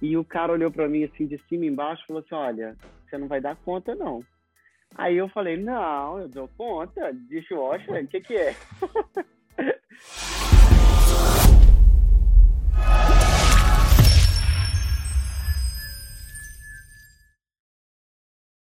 [0.00, 2.76] E o cara olhou para mim assim de cima e embaixo e falou assim: Olha,
[3.04, 4.24] você não vai dar conta, não.
[4.94, 7.12] Aí eu falei: Não, eu dou conta.
[7.12, 8.54] Dishwasher, o que, que é?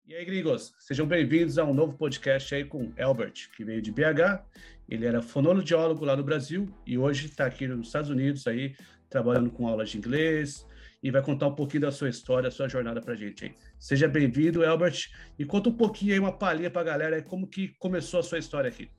[0.05, 3.91] E aí, gringos, sejam bem-vindos a um novo podcast aí com Albert, que veio de
[3.91, 4.41] BH.
[4.87, 8.73] Ele era fonoaudiólogo lá no Brasil e hoje está aqui nos Estados Unidos aí,
[9.09, 10.65] trabalhando com aulas de inglês
[11.01, 13.55] e vai contar um pouquinho da sua história, da sua jornada para a gente aí.
[13.79, 17.69] Seja bem-vindo, Albert, e conta um pouquinho aí, uma palhinha para a galera, como que
[17.79, 18.89] começou a sua história aqui.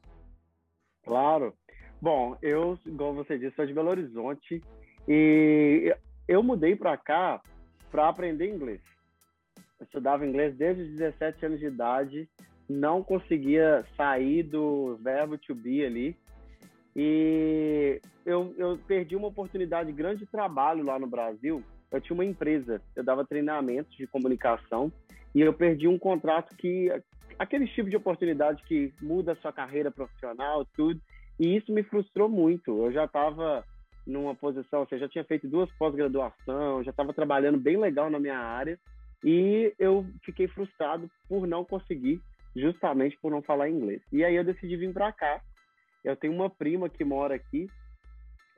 [1.04, 1.54] Claro.
[2.00, 4.62] Bom, eu, igual você disse, sou de Belo Horizonte
[5.08, 5.94] e
[6.28, 7.40] eu mudei para cá
[7.90, 8.80] para aprender inglês
[9.78, 12.28] eu estudava inglês desde os 17 anos de idade,
[12.68, 16.16] não conseguia sair do verbo to be ali.
[16.96, 21.62] E eu, eu perdi uma oportunidade grande de trabalho lá no Brasil.
[21.90, 24.92] Eu tinha uma empresa, eu dava treinamentos de comunicação
[25.34, 26.90] e eu perdi um contrato que
[27.38, 31.00] aquele tipo de oportunidade que muda a sua carreira profissional, tudo.
[31.38, 32.84] E isso me frustrou muito.
[32.84, 33.64] Eu já estava
[34.06, 38.18] numa posição, ou seja, já tinha feito duas pós-graduação, já estava trabalhando bem legal na
[38.18, 38.78] minha área
[39.22, 42.20] e eu fiquei frustrado por não conseguir,
[42.56, 44.00] justamente por não falar inglês.
[44.12, 45.40] E aí eu decidi vir para cá.
[46.02, 47.68] Eu tenho uma prima que mora aqui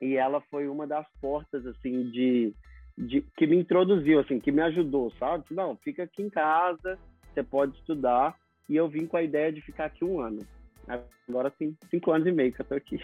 [0.01, 2.53] e ela foi uma das portas assim de,
[2.97, 5.45] de que me introduziu, assim, que me ajudou, sabe?
[5.51, 6.97] Não, fica aqui em casa,
[7.33, 8.35] você pode estudar.
[8.69, 10.39] E eu vim com a ideia de ficar aqui um ano.
[11.27, 12.99] Agora tem cinco anos e meio que eu tô aqui.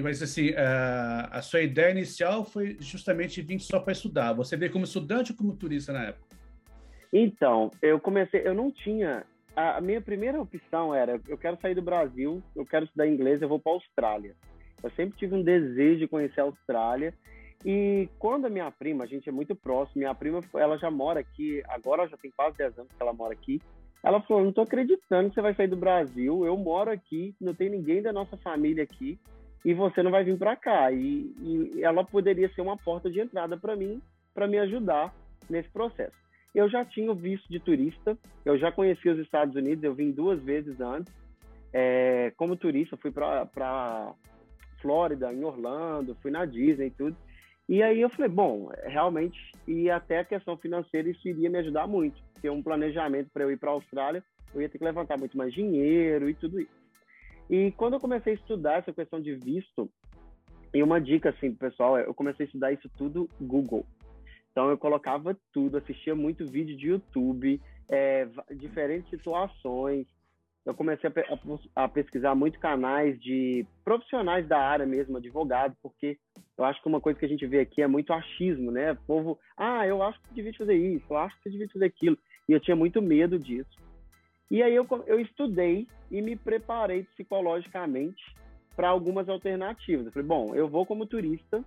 [0.00, 4.32] Mas assim, a, a sua ideia inicial foi justamente vir só para estudar.
[4.32, 6.32] Você veio como estudante ou como turista na época?
[7.12, 9.24] Então, eu comecei, eu não tinha.
[9.54, 13.48] A minha primeira opção era: eu quero sair do Brasil, eu quero estudar inglês, eu
[13.48, 14.34] vou para a Austrália.
[14.82, 17.14] Eu sempre tive um desejo de conhecer a Austrália.
[17.64, 21.20] E quando a minha prima, a gente é muito próximo, minha prima, ela já mora
[21.20, 23.60] aqui, agora já tem quase 10 anos que ela mora aqui.
[24.02, 27.54] Ela falou: não tô acreditando que você vai sair do Brasil, eu moro aqui, não
[27.54, 29.18] tem ninguém da nossa família aqui
[29.64, 30.90] e você não vai vir para cá.
[30.90, 34.02] E, e, ela poderia ser uma porta de entrada para mim,
[34.34, 35.14] para me ajudar
[35.48, 36.16] nesse processo.
[36.54, 40.10] Eu já tinha o visto de turista, eu já conhecia os Estados Unidos, eu vim
[40.10, 41.12] duas vezes antes.
[41.72, 44.14] É, como turista, fui para
[44.82, 47.16] Flórida, em Orlando, fui na Disney e tudo.
[47.68, 51.86] E aí eu falei, bom, realmente, e até a questão financeira, isso iria me ajudar
[51.86, 52.20] muito.
[52.40, 54.22] Ter um planejamento para eu ir para a Austrália,
[54.54, 56.82] eu ia ter que levantar muito mais dinheiro e tudo isso.
[57.48, 59.90] E quando eu comecei a estudar essa questão de visto,
[60.74, 63.84] e uma dica assim, pessoal, é, eu comecei a estudar isso tudo Google.
[64.50, 70.06] Então eu colocava tudo, assistia muito vídeo de YouTube, é, diferentes situações.
[70.64, 76.16] Eu comecei a, a, pesquisar muito canais de profissionais da área mesmo, advogado, porque
[76.56, 78.92] eu acho que uma coisa que a gente vê aqui é muito achismo, né?
[78.92, 82.16] O povo, ah, eu acho que devia fazer isso, eu acho que devia fazer aquilo.
[82.48, 83.76] E eu tinha muito medo disso.
[84.50, 88.22] E aí eu, eu estudei e me preparei psicologicamente
[88.76, 90.06] para algumas alternativas.
[90.06, 91.64] Eu falei, bom, eu vou como turista,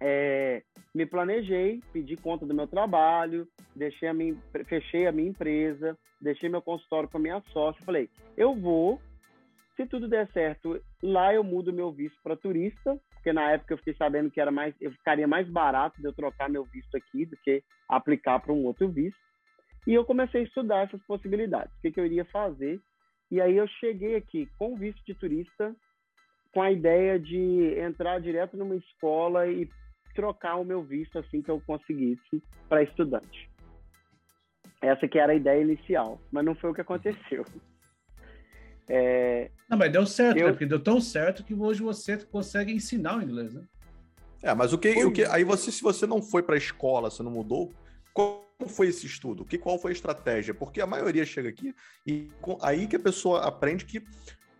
[0.00, 0.62] é,
[0.94, 4.36] me planejei, pedi conta do meu trabalho, deixei a minha,
[4.66, 7.84] fechei a minha empresa, deixei meu consultório com a minha sócia.
[7.84, 9.00] Falei, eu vou,
[9.76, 13.78] se tudo der certo, lá eu mudo meu visto para turista, porque na época eu
[13.78, 17.26] fiquei sabendo que era mais, eu ficaria mais barato de eu trocar meu visto aqui
[17.26, 19.18] do que aplicar para um outro visto.
[19.86, 22.80] E eu comecei a estudar essas possibilidades, o que, que eu iria fazer.
[23.30, 25.74] E aí eu cheguei aqui com visto de turista,
[26.52, 29.68] com a ideia de entrar direto numa escola e
[30.18, 33.48] trocar o meu visto assim que eu conseguisse para estudante.
[34.82, 37.44] Essa que era a ideia inicial, mas não foi o que aconteceu.
[38.90, 40.46] É, não, mas deu certo, eu...
[40.46, 40.52] né?
[40.52, 43.62] Porque deu tão certo que hoje você consegue ensinar o inglês, né?
[44.42, 47.10] É, mas o que, o que aí você, se você não foi para a escola,
[47.10, 47.70] você não mudou,
[48.14, 49.44] como foi esse estudo?
[49.44, 50.54] Que, qual foi a estratégia?
[50.54, 51.74] Porque a maioria chega aqui
[52.06, 52.30] e
[52.62, 54.02] aí que a pessoa aprende que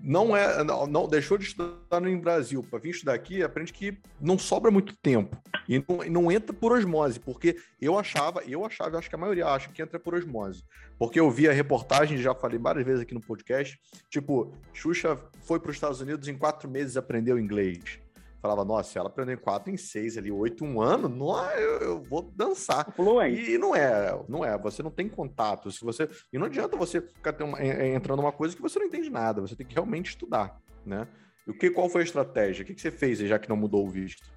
[0.00, 2.62] não é não, não deixou de estudar no Brasil.
[2.62, 5.36] Para vir estudar aqui aprende que não sobra muito tempo.
[5.68, 9.46] E não, não, entra por osmose porque eu achava eu achava acho que a maioria
[9.46, 10.64] acha que entra por osmose.
[10.98, 13.78] Porque eu vi a reportagem já falei várias vezes aqui no podcast
[14.10, 18.00] tipo Xuxa foi para os Estados Unidos em quatro meses aprendeu inglês
[18.40, 22.02] falava, nossa, se ela aprender quatro em seis ali, oito um ano, não, eu, eu
[22.02, 22.92] vou dançar.
[22.92, 23.52] Fluente.
[23.52, 25.70] E não é, não é, você não tem contato.
[25.70, 29.10] Se você, e não adianta você ficar uma, entrando numa coisa que você não entende
[29.10, 31.06] nada, você tem que realmente estudar, né?
[31.46, 32.62] E o que, qual foi a estratégia?
[32.62, 34.30] O que, que você fez já que não mudou o visto?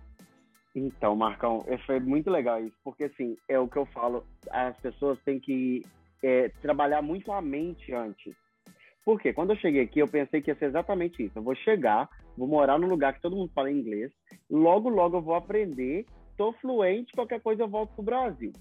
[0.74, 4.78] Então, Marcão, é, foi muito legal isso, porque assim, é o que eu falo, as
[4.78, 5.84] pessoas têm que
[6.24, 8.34] é, trabalhar muito a mente antes.
[9.04, 11.38] Porque quando eu cheguei aqui, eu pensei que ia ser exatamente isso.
[11.38, 12.08] Eu vou chegar,
[12.42, 14.12] vou morar num lugar que todo mundo fala inglês,
[14.50, 16.06] logo, logo eu vou aprender
[16.42, 18.52] tô fluente, qualquer coisa eu volto pro Brasil.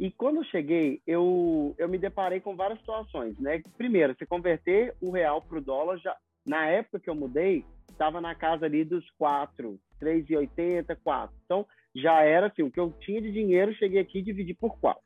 [0.00, 3.62] E quando eu cheguei, eu, eu me deparei com várias situações, né?
[3.76, 6.16] Primeiro, se converter o real para o dólar, já,
[6.46, 11.36] na época que eu mudei, estava na casa ali dos 4, 3,80, 4.
[11.44, 14.78] Então, já era assim, o que eu tinha de dinheiro, cheguei aqui e dividi por
[14.78, 15.02] 4.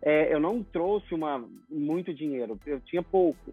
[0.00, 3.52] É, eu não trouxe uma, muito dinheiro, eu tinha pouco.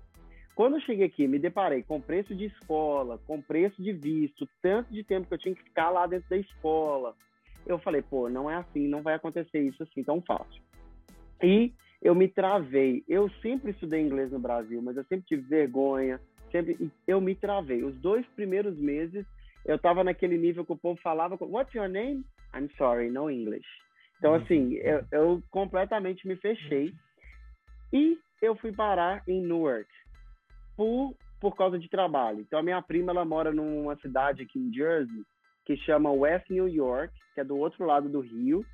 [0.60, 4.92] Quando eu cheguei aqui, me deparei com preço de escola, com preço de visto, tanto
[4.92, 7.16] de tempo que eu tinha que ficar lá dentro da escola,
[7.66, 10.62] eu falei, pô, não é assim, não vai acontecer isso assim tão fácil.
[11.42, 11.72] E
[12.02, 13.06] eu me travei.
[13.08, 16.20] Eu sempre estudei inglês no Brasil, mas eu sempre tive vergonha,
[16.52, 17.82] sempre eu me travei.
[17.82, 19.26] Os dois primeiros meses
[19.64, 22.26] eu estava naquele nível que o povo falava, What's your name?
[22.54, 23.66] I'm sorry, no English.
[24.18, 24.42] Então, uhum.
[24.42, 26.94] assim, eu, eu completamente me fechei.
[27.94, 29.88] E eu fui parar em Newark
[30.80, 32.40] por, por causa de trabalho.
[32.40, 35.24] Então, a minha prima, ela mora numa cidade aqui em Jersey,
[35.66, 38.66] que chama West New York, que é do outro lado do Rio,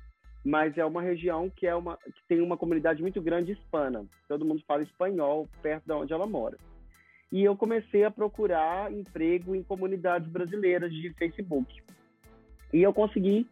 [0.44, 4.06] mas é uma região que é uma que tem uma comunidade muito grande hispana.
[4.28, 6.56] Todo mundo fala espanhol perto de onde ela mora.
[7.32, 11.82] E eu comecei a procurar emprego em comunidades brasileiras de Facebook.
[12.72, 13.48] E eu consegui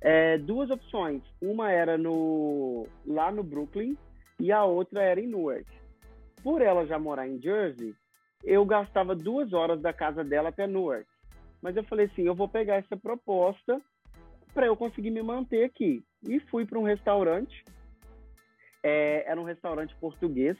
[0.00, 1.22] é, duas opções.
[1.42, 3.98] Uma era no lá no Brooklyn
[4.40, 5.66] e a outra era em Newark.
[6.42, 7.94] Por ela já morar em Jersey,
[8.44, 11.06] eu gastava duas horas da casa dela até Newark.
[11.60, 13.80] Mas eu falei assim, eu vou pegar essa proposta
[14.54, 16.02] para eu conseguir me manter aqui.
[16.26, 17.64] E fui para um restaurante,
[18.82, 20.56] é, era um restaurante português,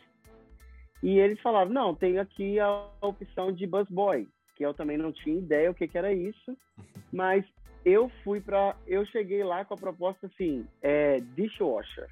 [1.02, 4.26] e eles falavam, não, tem aqui a opção de busboy,
[4.56, 6.56] que eu também não tinha ideia o que, que era isso,
[7.12, 7.44] mas
[7.84, 12.08] eu fui para, eu cheguei lá com a proposta assim, é, dishwasher.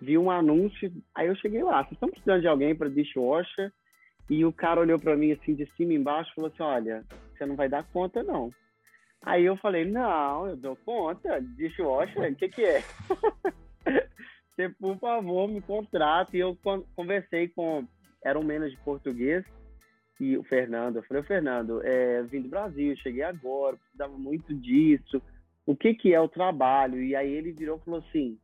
[0.00, 3.72] Vi um anúncio, aí eu cheguei lá, vocês estão precisando de alguém para dishwasher?
[4.28, 7.04] E o cara olhou para mim assim de cima e embaixo e falou assim, olha,
[7.32, 8.50] você não vai dar conta, não.
[9.22, 12.82] Aí eu falei, não, eu dou conta, dishwasher, o que que é?
[14.56, 16.36] você, por favor, me contrata.
[16.36, 16.58] E eu
[16.94, 17.86] conversei com,
[18.24, 19.44] era um de português,
[20.18, 25.20] e o Fernando, eu falei, Fernando, é, vim do Brasil, cheguei agora, precisava muito disso,
[25.66, 27.02] o que que é o trabalho?
[27.02, 28.38] E aí ele virou e falou assim,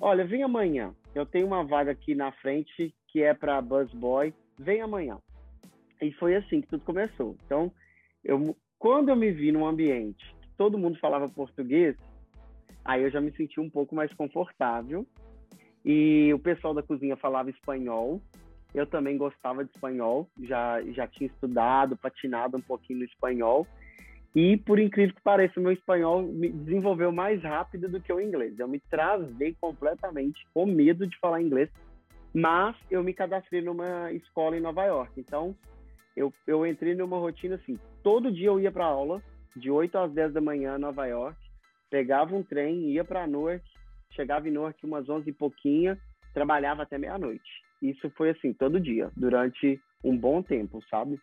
[0.00, 4.80] olha, vem amanhã, eu tenho uma vaga aqui na frente que é para busboy, vem
[4.80, 5.18] amanhã.
[6.00, 7.36] E foi assim que tudo começou.
[7.44, 7.72] Então,
[8.22, 11.96] eu, quando eu me vi num ambiente que todo mundo falava português,
[12.84, 15.06] aí eu já me senti um pouco mais confortável.
[15.84, 18.20] E o pessoal da cozinha falava espanhol.
[18.74, 23.66] Eu também gostava de espanhol, já, já tinha estudado, patinado um pouquinho no espanhol.
[24.36, 28.20] E, por incrível que pareça, o meu espanhol me desenvolveu mais rápido do que o
[28.20, 28.58] inglês.
[28.58, 31.70] Eu me travei completamente com medo de falar inglês,
[32.34, 35.18] mas eu me cadastrei numa escola em Nova York.
[35.18, 35.56] Então,
[36.14, 39.22] eu, eu entrei numa rotina assim, todo dia eu ia para aula,
[39.56, 41.38] de 8 às 10 da manhã em Nova York,
[41.88, 43.64] pegava um trem, ia para Newark,
[44.10, 45.98] chegava em Newark umas 11 e pouquinha,
[46.34, 47.64] trabalhava até meia-noite.
[47.80, 51.18] Isso foi assim, todo dia, durante um bom tempo, sabe?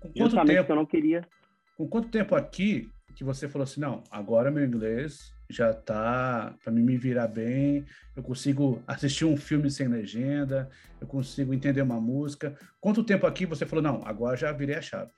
[0.00, 0.72] Quanto Justamente tempo?
[0.72, 1.26] eu não queria.
[1.76, 6.72] Com quanto tempo aqui que você falou assim, não, agora meu inglês já tá para
[6.72, 7.84] me virar bem,
[8.16, 12.56] eu consigo assistir um filme sem legenda, eu consigo entender uma música.
[12.80, 15.12] Quanto tempo aqui você falou, não, agora já virei a chave?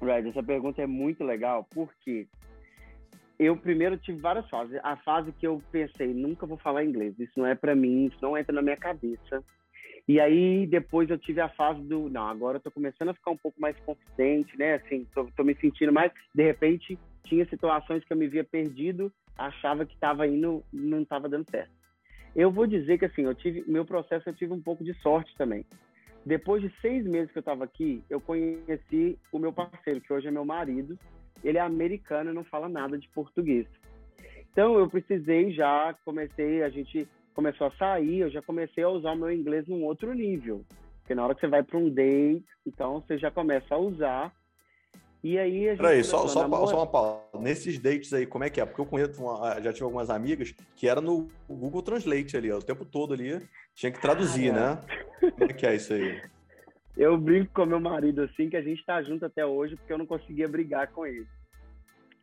[0.00, 2.26] Right, essa pergunta é muito legal, porque
[3.38, 4.78] eu primeiro tive várias fases.
[4.82, 8.18] A fase que eu pensei, nunca vou falar inglês, isso não é para mim, isso
[8.20, 9.42] não entra na minha cabeça.
[10.08, 13.30] E aí depois eu tive a fase do, não, agora eu tô começando a ficar
[13.30, 14.74] um pouco mais confidente, né?
[14.74, 19.12] Assim, tô, tô me sentindo mais, de repente tinha situações que eu me via perdido,
[19.36, 21.70] achava que estava indo, não estava dando certo.
[22.34, 25.34] Eu vou dizer que assim, eu tive meu processo, eu tive um pouco de sorte
[25.36, 25.64] também.
[26.24, 30.28] Depois de seis meses que eu estava aqui, eu conheci o meu parceiro, que hoje
[30.28, 30.98] é meu marido.
[31.42, 33.66] Ele é americano e não fala nada de português.
[34.52, 39.12] Então eu precisei já, comecei, a gente começou a sair, eu já comecei a usar
[39.12, 40.64] o meu inglês num outro nível.
[41.00, 44.32] Porque na hora que você vai para um date, então você já começa a usar
[45.22, 45.82] e aí a gente.
[45.82, 47.22] Peraí, só, só, só uma pausa.
[47.38, 48.64] Nesses dates aí, como é que é?
[48.64, 52.58] Porque eu conheço, uma, já tive algumas amigas que era no Google Translate ali, ó,
[52.58, 53.38] o tempo todo ali.
[53.74, 54.76] Tinha que traduzir, ah,
[55.20, 55.30] né?
[55.32, 56.20] Como é que é isso aí?
[56.96, 59.96] Eu brinco com meu marido assim, que a gente tá junto até hoje, porque eu
[59.96, 61.26] não conseguia brigar com ele.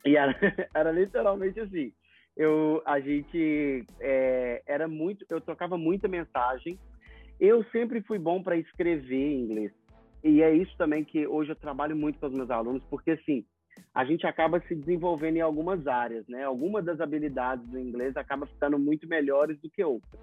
[0.05, 0.35] E era,
[0.75, 1.91] era literalmente assim.
[2.35, 4.36] Eu, a gente é,
[4.87, 6.79] era muito, eu trocava muita mensagem.
[7.39, 9.71] Eu sempre fui bom para escrever em inglês
[10.23, 13.45] e é isso também que hoje eu trabalho muito com os meus alunos, porque assim,
[13.93, 16.43] a gente acaba se desenvolvendo em algumas áreas, né?
[16.43, 20.19] Algumas das habilidades do inglês acaba ficando muito melhores do que outras.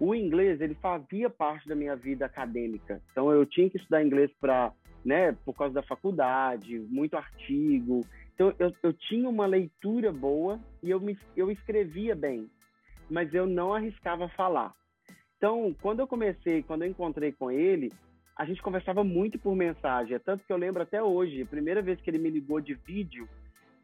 [0.00, 3.00] O inglês, ele fazia parte da minha vida acadêmica.
[3.12, 4.72] Então eu tinha que estudar inglês para,
[5.04, 8.04] né, por causa da faculdade, muito artigo.
[8.34, 12.48] Então, eu, eu tinha uma leitura boa e eu, me, eu escrevia bem,
[13.10, 14.72] mas eu não arriscava falar.
[15.36, 17.90] Então, quando eu comecei, quando eu encontrei com ele,
[18.36, 20.14] a gente conversava muito por mensagem.
[20.14, 22.74] É tanto que eu lembro até hoje, a primeira vez que ele me ligou de
[22.74, 23.28] vídeo,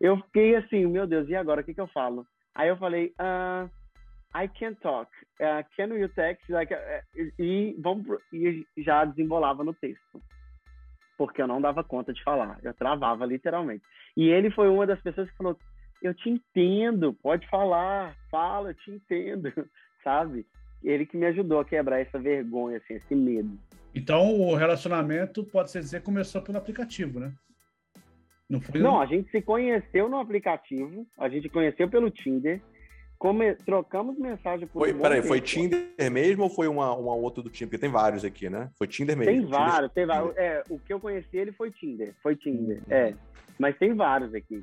[0.01, 1.61] eu fiquei assim, meu Deus, e agora?
[1.61, 2.27] O que, que eu falo?
[2.55, 3.69] Aí eu falei, uh,
[4.35, 5.11] I can talk.
[5.41, 6.49] Uh, can you text?
[6.51, 10.21] Like, uh, e, vamos e já desembolava no texto.
[11.17, 12.59] Porque eu não dava conta de falar.
[12.63, 13.83] Eu travava, literalmente.
[14.17, 15.59] E ele foi uma das pessoas que falou,
[16.03, 19.53] eu te entendo, pode falar, fala, eu te entendo,
[20.05, 20.47] sabe?
[20.83, 23.59] Ele que me ajudou a quebrar essa vergonha, assim, esse medo.
[23.95, 27.33] Então, o relacionamento, pode-se dizer, começou pelo aplicativo, né?
[28.49, 32.61] Não, foi Não, a gente se conheceu no aplicativo, a gente conheceu pelo Tinder,
[33.19, 33.55] come...
[33.57, 37.51] trocamos mensagem por foi, um Peraí, foi Tinder mesmo ou foi uma, uma outra do
[37.51, 37.69] Tinder?
[37.69, 38.71] Porque tem vários aqui, né?
[38.79, 39.33] Foi Tinder mesmo.
[39.33, 40.37] Tem vários, tem vários.
[40.37, 42.95] É, o que eu conheci ele foi Tinder, foi Tinder, uhum.
[42.95, 43.15] é.
[43.59, 44.63] Mas tem vários aqui.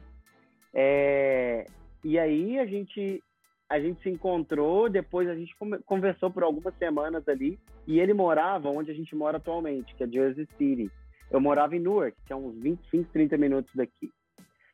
[0.73, 1.65] É...
[2.03, 3.21] E aí a gente
[3.69, 8.69] a gente se encontrou, depois a gente conversou por algumas semanas ali, e ele morava
[8.69, 10.91] onde a gente mora atualmente, que é Jersey City.
[11.31, 14.11] Eu morava em Newark, que é uns 25, 30 minutos daqui.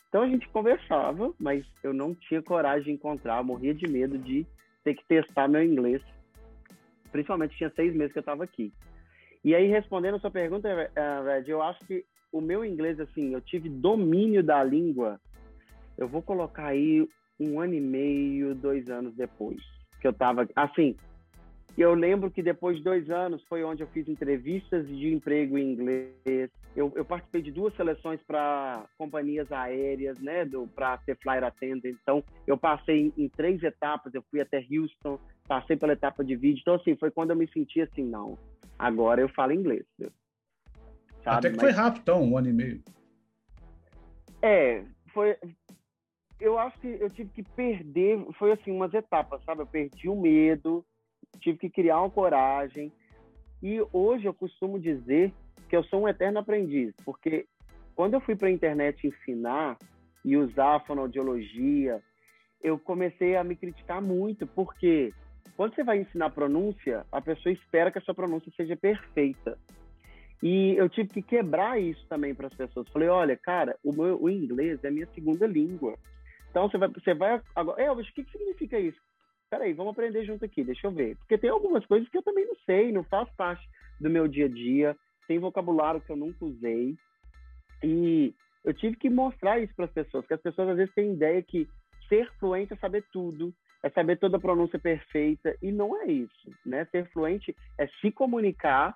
[0.10, 4.46] Então a gente conversava, mas eu não tinha coragem de encontrar, morria de medo de
[4.84, 6.02] ter que testar meu inglês.
[7.12, 8.74] Principalmente tinha seis meses que eu estava aqui.
[9.44, 13.34] E aí, respondendo a sua pergunta, uh, Red, eu acho que o meu inglês, assim,
[13.34, 15.20] eu tive domínio da língua.
[16.00, 17.06] Eu vou colocar aí
[17.38, 19.62] um ano e meio, dois anos depois
[20.00, 20.48] que eu estava.
[20.56, 20.96] Assim,
[21.78, 25.74] eu lembro que depois de dois anos foi onde eu fiz entrevistas de emprego em
[25.74, 26.50] inglês.
[26.74, 31.94] Eu, eu participei de duas seleções para companhias aéreas, né, para ser flyer attendant.
[32.02, 34.14] Então, eu passei em, em três etapas.
[34.14, 36.62] Eu fui até Houston, passei pela etapa de vídeo.
[36.62, 38.38] Então, assim, foi quando eu me senti assim, não,
[38.78, 39.86] agora eu falo inglês.
[39.98, 41.38] Sabe?
[41.38, 41.66] Até que Mas...
[41.66, 42.82] foi rápido, então, um ano e meio.
[44.42, 45.36] É, foi,
[46.40, 49.62] eu acho que eu tive que perder, foi assim, umas etapas, sabe?
[49.62, 50.86] Eu perdi o medo,
[51.40, 52.92] tive que criar uma coragem.
[53.62, 55.34] E hoje eu costumo dizer
[55.68, 57.46] que eu sou um eterno aprendiz, porque
[57.96, 59.78] quando eu fui para a internet ensinar
[60.24, 62.02] e usar a fonoaudiologia,
[62.62, 65.14] eu comecei a me criticar muito, porque
[65.56, 69.58] quando você vai ensinar pronúncia, a pessoa espera que a sua pronúncia seja perfeita.
[70.42, 72.88] E eu tive que quebrar isso também para as pessoas.
[72.90, 75.98] Falei, olha, cara, o, meu, o inglês é minha segunda língua.
[76.50, 79.00] Então você vai, você vai agora, Elvis, o que, que significa isso?
[79.50, 81.16] Peraí, vamos aprender junto aqui, deixa eu ver.
[81.18, 83.68] Porque tem algumas coisas que eu também não sei, não faz parte
[84.00, 84.96] do meu dia a dia,
[85.28, 86.96] tem vocabulário que eu nunca usei.
[87.84, 91.14] E eu tive que mostrar isso para as pessoas, que as pessoas às vezes têm
[91.14, 91.68] ideia que
[92.08, 93.54] ser fluente é saber tudo,
[93.84, 96.86] é saber toda a pronúncia perfeita, e não é isso, né?
[96.86, 98.96] Ser fluente é se comunicar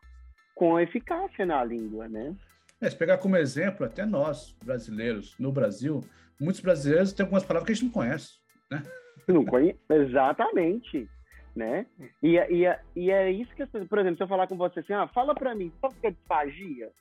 [0.56, 2.36] com eficácia na língua, né?
[2.82, 6.02] É, se pegar como exemplo, até nós, brasileiros, no Brasil,
[6.40, 8.40] muitos brasileiros têm algumas palavras que a gente não conhece,
[8.70, 8.84] né?
[9.28, 11.10] Não conhece, exatamente,
[11.56, 11.86] né?
[12.22, 14.80] E, e, e é isso que as pessoas, por exemplo, se eu falar com você
[14.82, 16.92] assim, ah, fala para mim, sabe o que é disfagia?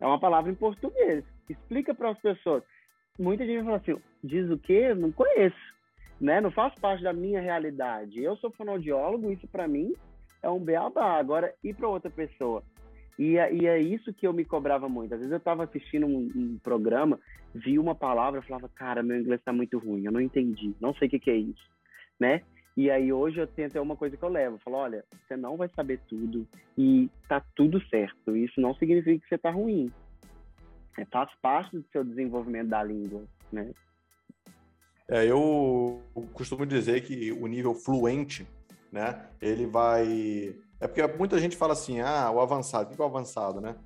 [0.00, 1.24] É uma palavra em português.
[1.48, 2.64] Explica para as pessoas.
[3.18, 4.92] Muita gente fala assim, diz o quê?
[4.94, 5.56] Não conheço,
[6.20, 6.40] né?
[6.40, 8.20] Não faz parte da minha realidade.
[8.20, 9.94] Eu sou fonoaudiólogo, isso para mim
[10.42, 11.18] é um beabá.
[11.18, 12.64] Agora, e para outra pessoa?
[13.18, 15.14] E é, e é, isso que eu me cobrava muito.
[15.14, 17.18] Às vezes eu estava assistindo um, um, programa,
[17.54, 21.08] vi uma palavra falava, cara, meu inglês está muito ruim, eu não entendi, não sei
[21.08, 21.70] o que, que, é isso,
[22.18, 22.42] né?
[22.74, 25.36] E aí hoje eu tento, é uma coisa que eu levo, eu falo, olha, você
[25.36, 28.34] não vai saber tudo e tá tudo certo.
[28.34, 29.92] Isso não significa que você tá ruim.
[30.98, 33.70] É, faz parte do seu desenvolvimento da língua, né?
[35.08, 36.00] É, eu
[36.32, 38.46] costumo dizer que o nível fluente,
[38.90, 42.92] né, ele vai é porque muita gente fala assim, ah, o avançado.
[42.92, 43.76] O que é o avançado, né?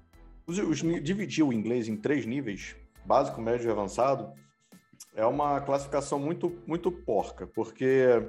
[0.46, 2.74] Os, os, dividir o inglês em três níveis,
[3.04, 4.32] básico, médio e avançado,
[5.14, 8.26] é uma classificação muito, muito porca, porque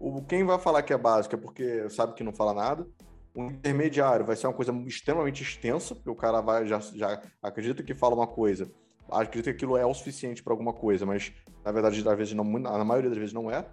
[0.00, 2.88] o, quem vai falar que é básico é porque sabe que não fala nada.
[3.32, 7.84] O intermediário vai ser uma coisa extremamente extensa, porque o cara vai já, já acredita
[7.84, 8.68] que fala uma coisa,
[9.08, 11.32] acredita que aquilo é o suficiente para alguma coisa, mas
[11.64, 13.64] na verdade, às vezes não, na maioria das vezes não é.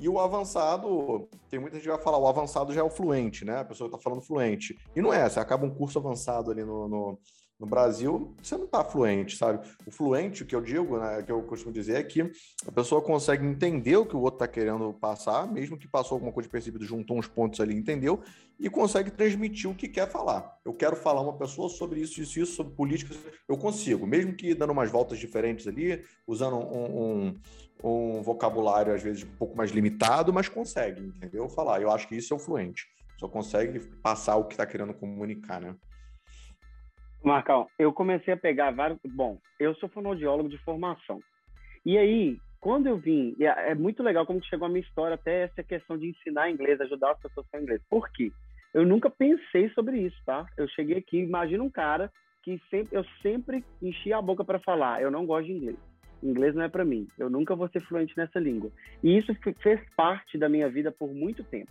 [0.00, 3.44] E o avançado, tem muita gente que vai falar, o avançado já é o fluente,
[3.44, 3.58] né?
[3.58, 4.74] A pessoa está falando fluente.
[4.96, 7.18] E não é, você acaba um curso avançado ali no, no,
[7.60, 9.60] no Brasil, você não está fluente, sabe?
[9.86, 12.22] O fluente, o que eu digo, né, que eu costumo dizer, é que
[12.66, 16.32] a pessoa consegue entender o que o outro está querendo passar, mesmo que passou alguma
[16.32, 18.22] coisa percebida, juntou uns pontos ali, entendeu?
[18.58, 20.56] E consegue transmitir o que quer falar.
[20.64, 23.14] Eu quero falar uma pessoa sobre isso, isso, isso, sobre política,
[23.46, 27.40] eu consigo, mesmo que dando umas voltas diferentes ali, usando um, um,
[27.82, 31.48] um vocabulário às vezes um pouco mais limitado, mas consegue, entendeu?
[31.48, 31.80] Falar.
[31.80, 32.86] Eu acho que isso é o fluente.
[33.18, 35.74] Só consegue passar o que está querendo comunicar, né?
[37.22, 38.98] Marcão, eu comecei a pegar vários.
[39.04, 41.20] Bom, eu sou fonoaudiólogo de formação.
[41.84, 45.42] E aí, quando eu vim, é, é muito legal como chegou a minha história até
[45.42, 47.82] essa questão de ensinar inglês, ajudar as pessoas com inglês.
[47.90, 48.32] Por quê?
[48.72, 50.46] Eu nunca pensei sobre isso, tá?
[50.56, 52.10] Eu cheguei aqui, imagina um cara
[52.42, 55.78] que sempre, eu sempre enchi a boca para falar, eu não gosto de inglês.
[56.22, 57.06] Inglês não é para mim.
[57.18, 58.70] Eu nunca vou ser fluente nessa língua.
[59.02, 61.70] E isso fez parte da minha vida por muito tempo.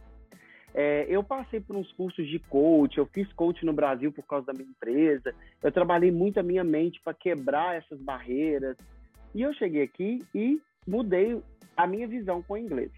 [0.74, 4.48] É, eu passei por uns cursos de coach, eu fiz coach no Brasil por causa
[4.48, 5.34] da minha empresa.
[5.64, 8.78] Eu trabalhei muito a minha mente para quebrar essas barreiras.
[9.34, 11.42] E eu cheguei aqui e mudei
[11.76, 12.92] a minha visão com o inglês.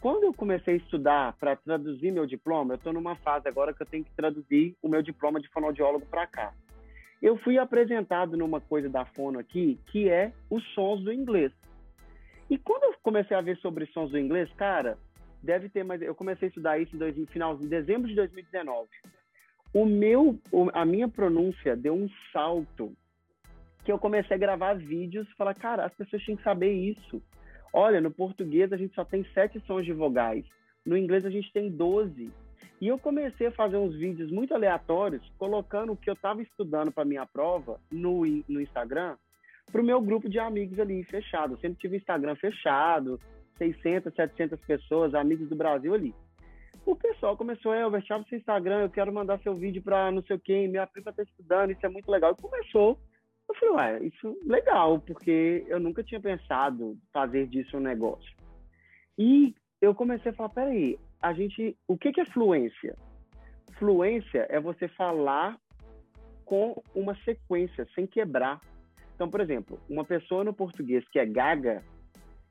[0.00, 3.82] Quando eu comecei a estudar para traduzir meu diploma, eu estou numa fase agora que
[3.82, 6.52] eu tenho que traduzir o meu diploma de fonoaudiólogo para cá.
[7.24, 11.50] Eu fui apresentado numa coisa da fono aqui, que é os sons do inglês.
[12.50, 14.98] E quando eu comecei a ver sobre sons do inglês, cara,
[15.42, 16.02] deve ter mais.
[16.02, 18.90] Eu comecei a estudar isso em, dois, final de dezembro de 2019.
[19.72, 20.38] O meu,
[20.74, 22.94] a minha pronúncia deu um salto
[23.86, 27.22] que eu comecei a gravar vídeos e falar, cara, as pessoas tinham que saber isso.
[27.72, 30.44] Olha, no português a gente só tem sete sons de vogais.
[30.84, 32.30] No inglês a gente tem doze.
[32.80, 36.92] E eu comecei a fazer uns vídeos muito aleatórios, colocando o que eu estava estudando
[36.92, 39.16] para minha prova no, no Instagram,
[39.70, 41.54] para o meu grupo de amigos ali fechado.
[41.54, 43.18] Eu sempre tive Instagram fechado,
[43.58, 46.14] 600, 700 pessoas, amigos do Brasil ali.
[46.84, 50.22] O pessoal começou, a Elber, chave seu Instagram, eu quero mandar seu vídeo para não
[50.22, 52.34] sei quem, minha prima está estudando, isso é muito legal.
[52.38, 52.98] E começou
[53.48, 58.34] eu falei, ué, isso é legal, porque eu nunca tinha pensado fazer disso um negócio.
[59.18, 62.94] E eu comecei a falar, peraí, a gente, o que, que é fluência?
[63.78, 65.58] Fluência é você falar
[66.44, 68.60] com uma sequência, sem quebrar.
[69.14, 71.82] Então, por exemplo, uma pessoa no português que é gaga,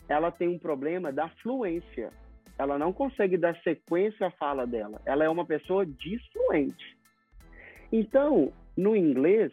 [0.10, 2.10] ela tem um problema da fluência.
[2.58, 5.00] Ela não consegue dar sequência à fala dela.
[5.06, 6.98] Ela é uma pessoa disfluente.
[7.92, 9.52] Então, no inglês,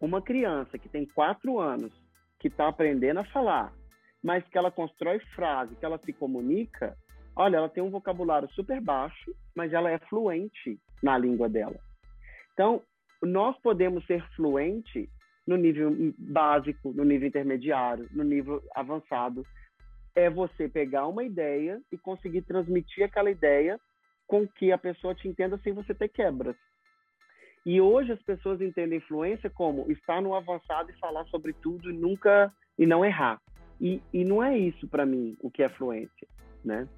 [0.00, 1.92] uma criança que tem quatro anos,
[2.40, 3.72] que está aprendendo a falar,
[4.20, 6.96] mas que ela constrói frase, que ela se comunica,
[7.38, 11.78] olha, ela tem um vocabulário super baixo, mas ela é fluente na língua dela.
[12.52, 12.82] Então,
[13.22, 15.08] nós podemos ser fluente
[15.46, 19.46] no nível básico, no nível intermediário, no nível avançado.
[20.14, 23.78] É você pegar uma ideia e conseguir transmitir aquela ideia
[24.26, 26.56] com que a pessoa te entenda sem você ter quebras.
[27.64, 31.96] E hoje as pessoas entendem influência como estar no avançado e falar sobre tudo e
[31.96, 33.40] nunca e não errar.
[33.80, 36.26] E, e não é isso para mim o que é fluência,
[36.64, 36.88] né?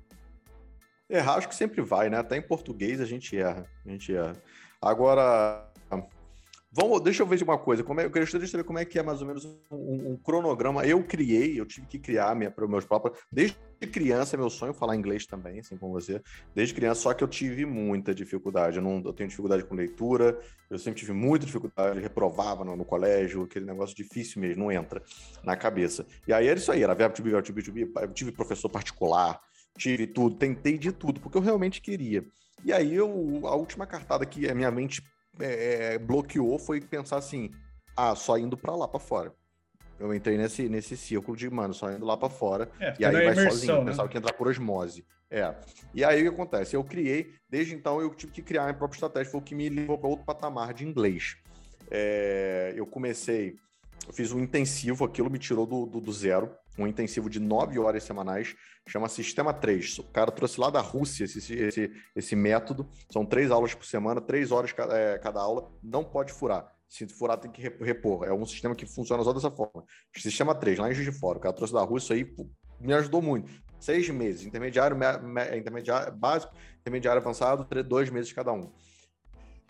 [1.11, 2.19] Errar acho que sempre vai, né?
[2.19, 4.37] Até em português a gente erra, a gente erra.
[4.81, 5.71] Agora,
[6.73, 7.83] Vamos, deixa eu ver uma coisa.
[7.83, 10.87] Como é, eu queria saber como é que é mais ou menos um, um cronograma.
[10.87, 13.19] Eu criei, eu tive que criar minha, para meus próprios.
[13.31, 13.57] Desde
[13.91, 16.23] criança, meu sonho é falar inglês também, assim como você.
[16.55, 18.77] Desde criança, só que eu tive muita dificuldade.
[18.77, 20.39] Eu, não, eu tenho dificuldade com leitura,
[20.71, 25.03] eu sempre tive muita dificuldade, reprovava no, no colégio, aquele negócio difícil mesmo, não entra
[25.43, 26.07] na cabeça.
[26.29, 27.93] E aí era isso aí, era verbo to be, verbo to be, to be.
[27.97, 29.41] Eu tive professor particular,
[29.81, 32.25] tive tudo, tentei de tudo, porque eu realmente queria.
[32.65, 33.09] E aí eu,
[33.45, 35.03] a última cartada que a minha mente
[35.41, 37.51] é, é, bloqueou foi pensar assim:
[37.97, 39.33] ah, só indo para lá para fora.
[39.99, 42.71] Eu entrei nesse, nesse círculo de, mano, só indo lá para fora.
[42.79, 43.79] É, e aí vai imersão, sozinho.
[43.81, 43.91] Né?
[43.91, 45.05] Pensava que ia entrar por osmose.
[45.31, 45.55] É.
[45.95, 46.75] E aí o que acontece?
[46.75, 49.69] Eu criei, desde então eu tive que criar minha própria estratégia, foi o que me
[49.69, 51.37] levou para outro patamar de inglês.
[51.91, 53.57] É, eu comecei,
[54.07, 56.51] eu fiz um intensivo, aquilo me tirou do, do, do zero,
[56.83, 58.55] um intensivo de nove horas semanais,
[58.89, 59.99] chama Sistema 3.
[59.99, 62.89] O cara trouxe lá da Rússia esse, esse, esse método.
[63.13, 65.71] São três aulas por semana, três horas cada, é, cada aula.
[65.83, 66.71] Não pode furar.
[66.89, 68.27] Se furar, tem que repor.
[68.27, 69.85] É um sistema que funciona só dessa forma.
[70.17, 71.39] Sistema 3, lá em Juiz de Fora.
[71.39, 72.25] O cara trouxe da Rússia aí,
[72.81, 73.53] me ajudou muito.
[73.79, 74.45] Seis meses.
[74.45, 78.73] Intermediário, me, me, intermediário básico, intermediário avançado, dois meses cada um.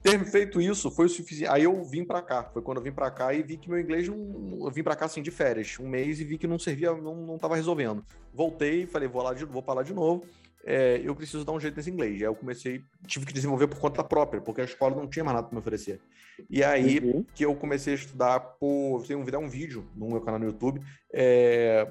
[0.02, 1.50] Ter feito isso foi o suficiente.
[1.50, 2.44] Aí eu vim para cá.
[2.44, 4.64] Foi quando eu vim para cá e vi que meu inglês não.
[4.64, 7.14] Eu vim para cá assim de férias, um mês, e vi que não servia, não,
[7.14, 8.04] não tava resolvendo.
[8.32, 10.24] Voltei, falei, vou lá de, vou para lá de novo.
[10.64, 12.16] É, eu preciso dar um jeito nesse inglês.
[12.16, 15.34] Aí eu comecei, tive que desenvolver por conta própria, porque a escola não tinha mais
[15.34, 16.00] nada para me oferecer.
[16.48, 17.24] E aí uhum.
[17.34, 19.04] que eu comecei a estudar por.
[19.06, 20.80] Tem um, um vídeo no meu canal no YouTube,
[21.12, 21.86] é,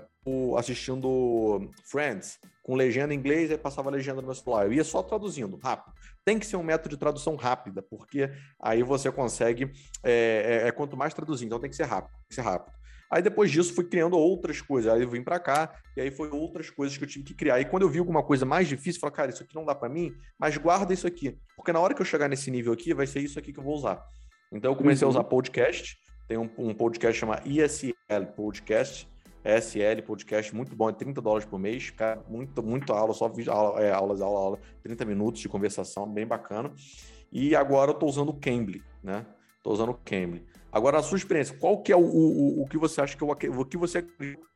[0.57, 4.65] assistindo Friends, com legenda em inglês, aí passava a legenda no meu celular.
[4.65, 5.93] Eu ia só traduzindo, rápido.
[6.23, 8.29] Tem que ser um método de tradução rápida, porque
[8.61, 9.71] aí você consegue.
[10.03, 12.77] É, é, é quanto mais traduzir, então tem que ser rápido, tem que ser rápido.
[13.11, 14.93] Aí depois disso fui criando outras coisas.
[14.93, 17.59] Aí eu vim para cá e aí foi outras coisas que eu tive que criar.
[17.59, 19.73] E quando eu vi alguma coisa mais difícil, eu falei, cara, isso aqui não dá
[19.73, 22.93] para mim, mas guarda isso aqui, porque na hora que eu chegar nesse nível aqui,
[22.93, 24.03] vai ser isso aqui que eu vou usar.
[24.51, 25.09] Então eu comecei uhum.
[25.09, 25.97] a usar podcast.
[26.27, 29.07] Tem um, um podcast chamado ISL Podcast
[29.43, 33.81] SL Podcast, muito bom, é 30 dólares por mês, cara, muito, muito aula, só aula,
[33.81, 36.71] é, aulas, aula, aula, 30 minutos de conversação, bem bacana.
[37.31, 39.25] E agora eu tô usando o Cambly, né?
[39.63, 40.45] Tô usando o Cambly.
[40.71, 43.27] Agora, a sua experiência, qual que é o, o, o que você acha que é
[43.27, 44.05] o, que você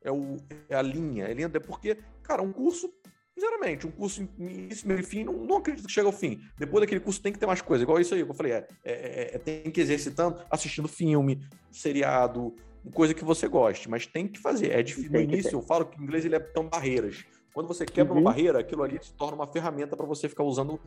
[0.04, 0.38] é, o,
[0.70, 1.26] é a linha?
[1.26, 2.92] É linha, é porque, cara, um curso,
[3.34, 6.40] sinceramente, um curso início, meio fim, não, não acredito que chegue ao fim.
[6.58, 8.68] Depois daquele curso tem que ter mais coisa, igual isso aí que eu falei, é,
[8.84, 11.42] é, é, é tem que exercitando, assistindo filme,
[11.72, 12.56] seriado,
[12.92, 14.72] coisa que você goste, mas tem que fazer.
[14.72, 15.12] É difícil.
[15.12, 17.26] No início, eu falo que o inglês ele é tão barreiras.
[17.54, 18.20] Quando você quebra uhum.
[18.20, 20.80] uma barreira, aquilo ali se torna uma ferramenta para você ficar usando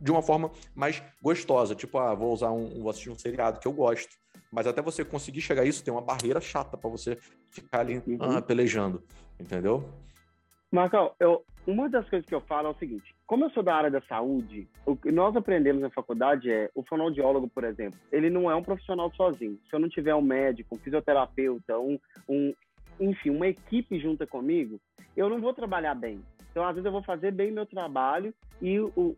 [0.00, 1.74] de uma forma mais gostosa.
[1.74, 4.16] Tipo, ah, vou usar um, vou assistir um seriado que eu gosto.
[4.50, 7.18] Mas até você conseguir chegar a isso, tem uma barreira chata para você
[7.50, 8.18] ficar ali uhum.
[8.20, 9.02] ah, pelejando.
[9.38, 9.88] Entendeu?
[10.72, 13.74] Marcão, eu, uma das coisas que eu falo é o seguinte: como eu sou da
[13.74, 18.28] área da saúde, o que nós aprendemos na faculdade é o fonoaudiólogo, por exemplo, ele
[18.28, 19.58] não é um profissional sozinho.
[19.68, 22.52] Se eu não tiver um médico, um fisioterapeuta, um, um
[23.00, 24.78] enfim, uma equipe junta comigo,
[25.16, 26.20] eu não vou trabalhar bem.
[26.50, 28.32] Então, às vezes, eu vou fazer bem meu trabalho
[28.62, 29.16] e o,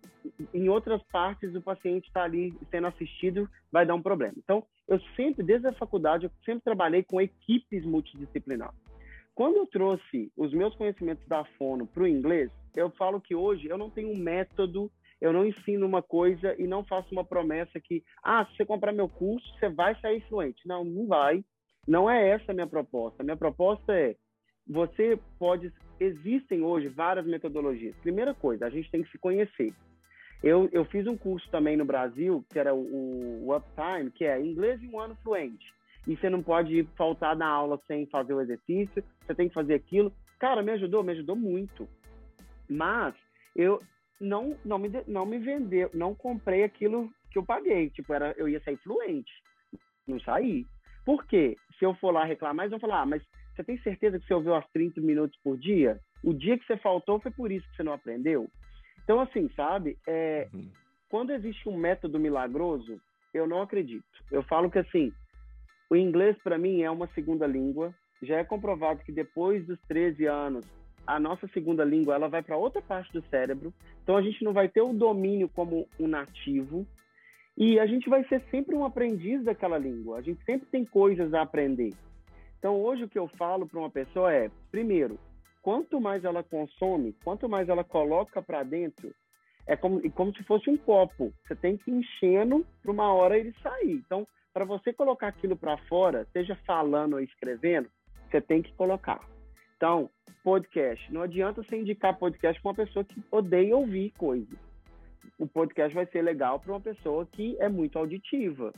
[0.54, 4.32] em outras partes o paciente está ali sendo assistido, vai dar um problema.
[4.38, 8.74] Então, eu sempre, desde a faculdade, eu sempre trabalhei com equipes multidisciplinares.
[9.34, 13.66] Quando eu trouxe os meus conhecimentos da fono para o inglês, eu falo que hoje
[13.66, 17.80] eu não tenho um método, eu não ensino uma coisa e não faço uma promessa
[17.80, 20.66] que, ah, se você comprar meu curso, você vai sair fluente.
[20.66, 21.42] Não, não vai.
[21.88, 23.22] Não é essa a minha proposta.
[23.22, 24.16] A minha proposta é
[24.66, 25.72] você pode.
[25.98, 27.96] Existem hoje várias metodologias.
[27.96, 29.72] Primeira coisa, a gente tem que se conhecer.
[30.42, 34.38] Eu, eu fiz um curso também no Brasil, que era o, o Uptime, que é
[34.40, 35.64] inglês em um ano fluente.
[36.06, 39.74] E você não pode faltar na aula sem fazer o exercício, você tem que fazer
[39.74, 40.12] aquilo.
[40.38, 41.88] Cara, me ajudou, me ajudou muito.
[42.68, 43.14] Mas
[43.54, 43.82] eu
[44.20, 47.90] não, não, me, não me vendeu, não comprei aquilo que eu paguei.
[47.90, 49.32] Tipo, era, eu ia sair fluente.
[50.06, 50.66] Não saí.
[51.04, 51.56] Por quê?
[51.78, 53.22] Se eu for lá reclamar, eles vão falar, ah, mas
[53.54, 55.98] você tem certeza que você ouviu aos 30 minutos por dia?
[56.22, 58.50] O dia que você faltou foi por isso que você não aprendeu?
[59.02, 59.96] Então, assim, sabe?
[60.06, 60.68] É, uhum.
[61.08, 63.00] Quando existe um método milagroso,
[63.32, 64.04] eu não acredito.
[64.30, 65.12] Eu falo que, assim,
[65.88, 67.94] o inglês, para mim, é uma segunda língua.
[68.22, 70.66] Já é comprovado que depois dos 13 anos,
[71.06, 73.72] a nossa segunda língua ela vai para outra parte do cérebro.
[74.02, 76.86] Então, a gente não vai ter o domínio como um nativo.
[77.56, 80.18] E a gente vai ser sempre um aprendiz daquela língua.
[80.18, 81.94] A gente sempre tem coisas a aprender.
[82.58, 85.18] Então, hoje o que eu falo para uma pessoa é, primeiro,
[85.62, 89.14] quanto mais ela consome, quanto mais ela coloca para dentro,
[89.66, 91.32] é como, como se fosse um copo.
[91.46, 93.92] Você tem que ir enchendo para uma hora ele sair.
[93.92, 97.88] Então, para você colocar aquilo para fora, seja falando ou escrevendo,
[98.30, 99.20] você tem que colocar.
[99.76, 100.10] Então,
[100.42, 101.12] podcast.
[101.12, 104.58] Não adianta você indicar podcast para uma pessoa que odeia ouvir coisas.
[105.38, 108.72] O podcast vai ser legal para uma pessoa que é muito auditiva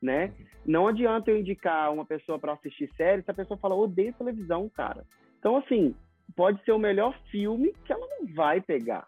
[0.00, 0.32] né?
[0.64, 4.68] Não adianta eu indicar uma pessoa para assistir série se a pessoa fala, odeio televisão,
[4.68, 5.04] cara.
[5.38, 5.94] Então, assim,
[6.36, 9.06] pode ser o melhor filme que ela não vai pegar.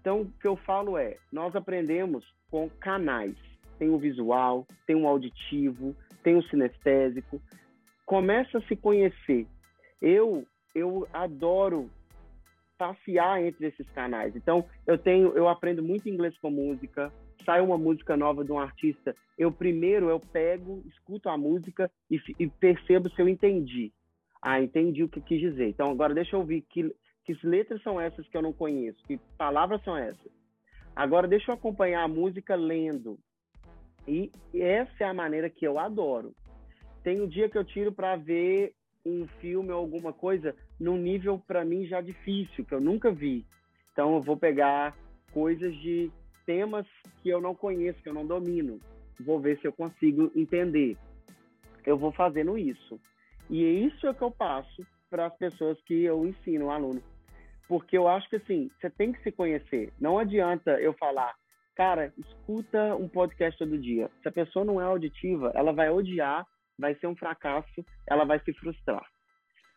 [0.00, 3.36] Então, o que eu falo é, nós aprendemos com canais.
[3.78, 7.40] Tem o visual, tem o auditivo, tem o sinestésico.
[8.06, 9.46] Começa a se conhecer.
[10.00, 11.90] Eu, eu adoro
[12.78, 14.34] passear entre esses canais.
[14.34, 17.12] Então, eu tenho, eu aprendo muito inglês com música,
[17.44, 22.20] sai uma música nova de um artista, eu primeiro eu pego, escuto a música e,
[22.38, 23.92] e percebo se eu entendi.
[24.40, 25.68] Ah, entendi o que quis dizer.
[25.68, 26.92] Então agora deixa eu ouvir que,
[27.24, 30.32] que letras são essas que eu não conheço, que palavras são essas.
[30.94, 33.18] Agora deixa eu acompanhar a música lendo.
[34.06, 36.34] E essa é a maneira que eu adoro.
[37.04, 41.38] Tem um dia que eu tiro para ver um filme ou alguma coisa num nível
[41.46, 43.44] para mim já difícil, que eu nunca vi.
[43.92, 44.96] Então eu vou pegar
[45.32, 46.10] coisas de
[46.46, 46.86] temas
[47.22, 48.78] que eu não conheço, que eu não domino.
[49.20, 50.96] Vou ver se eu consigo entender.
[51.84, 53.00] Eu vou fazendo isso.
[53.50, 57.02] E isso é que eu passo para as pessoas que eu ensino, o aluno.
[57.68, 59.92] Porque eu acho que assim, você tem que se conhecer.
[60.00, 61.34] Não adianta eu falar,
[61.74, 64.10] cara, escuta um podcast todo dia.
[64.22, 66.46] Se a pessoa não é auditiva, ela vai odiar,
[66.82, 69.04] vai ser um fracasso, ela vai se frustrar.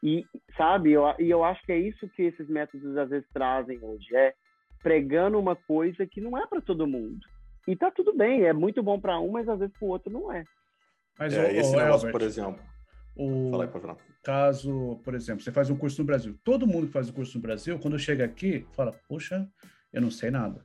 [0.03, 0.25] E,
[0.57, 4.13] sabe, eu, e eu acho que é isso que esses métodos às vezes trazem hoje.
[4.15, 4.33] É
[4.85, 7.25] pregando uma coisa que não é para todo mundo.
[7.67, 10.13] E tá tudo bem, é muito bom para um, mas às vezes para o outro
[10.13, 10.43] não é.
[11.17, 12.63] Mas é, o, esse o negócio, Albert, por exemplo.
[13.17, 16.37] O Fala aí, caso, por exemplo, você faz um curso no Brasil.
[16.43, 19.49] Todo mundo que faz o um curso no Brasil, quando chega aqui, fala: Poxa,
[19.91, 20.63] eu não sei nada.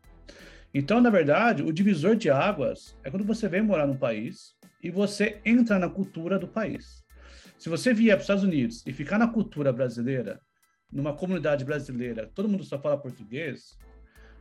[0.75, 4.91] Então, na verdade, o divisor de águas é quando você vem morar num país e
[4.91, 7.03] você entra na cultura do país.
[7.59, 10.41] Se você vier para os Estados Unidos e ficar na cultura brasileira,
[10.91, 13.79] numa comunidade brasileira, todo mundo só fala português,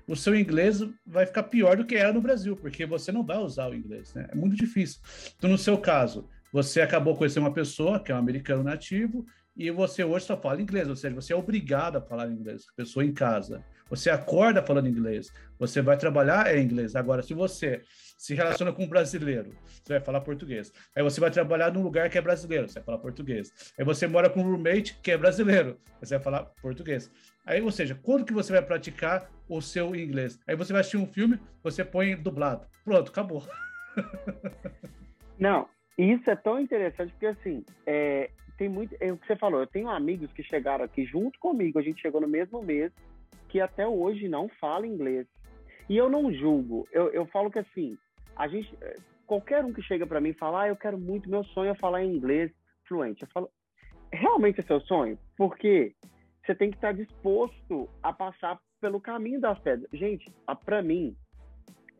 [0.07, 3.37] o seu inglês vai ficar pior do que era no Brasil, porque você não vai
[3.37, 4.27] usar o inglês, né?
[4.31, 4.99] É muito difícil.
[5.37, 9.25] Então, no seu caso, você acabou conhecendo uma pessoa que é um americano nativo
[9.59, 12.75] e você hoje só fala inglês, ou seja, você é obrigado a falar inglês, a
[12.77, 13.61] pessoa em casa.
[13.89, 16.95] Você acorda falando inglês, você vai trabalhar em inglês.
[16.95, 17.81] Agora, se você
[18.17, 20.71] se relaciona com um brasileiro, você vai falar português.
[20.95, 23.51] Aí você vai trabalhar num lugar que é brasileiro, você vai falar português.
[23.77, 27.11] Aí você mora com um roommate que é brasileiro, você vai falar português.
[27.45, 30.39] Aí, ou seja, quando que você vai praticar o seu inglês?
[30.47, 32.65] Aí você vai assistir um filme, você põe dublado.
[32.85, 33.45] Pronto, acabou.
[35.37, 35.67] Não,
[35.97, 38.93] isso é tão interessante porque assim, é, tem muito.
[38.99, 42.01] É o que você falou, eu tenho amigos que chegaram aqui junto comigo, a gente
[42.01, 42.91] chegou no mesmo mês,
[43.47, 45.25] que até hoje não fala inglês.
[45.89, 47.97] E eu não julgo, eu, eu falo que assim,
[48.35, 48.77] a gente.
[49.25, 51.75] Qualquer um que chega para mim e fala, ah, eu quero muito, meu sonho é
[51.75, 52.51] falar inglês
[52.87, 53.21] fluente.
[53.21, 53.49] Eu falo,
[54.11, 55.19] realmente é seu sonho?
[55.37, 55.93] Porque
[56.43, 59.87] você tem que estar disposto a passar pelo caminho das pedras.
[59.93, 60.25] Gente,
[60.65, 61.15] para mim,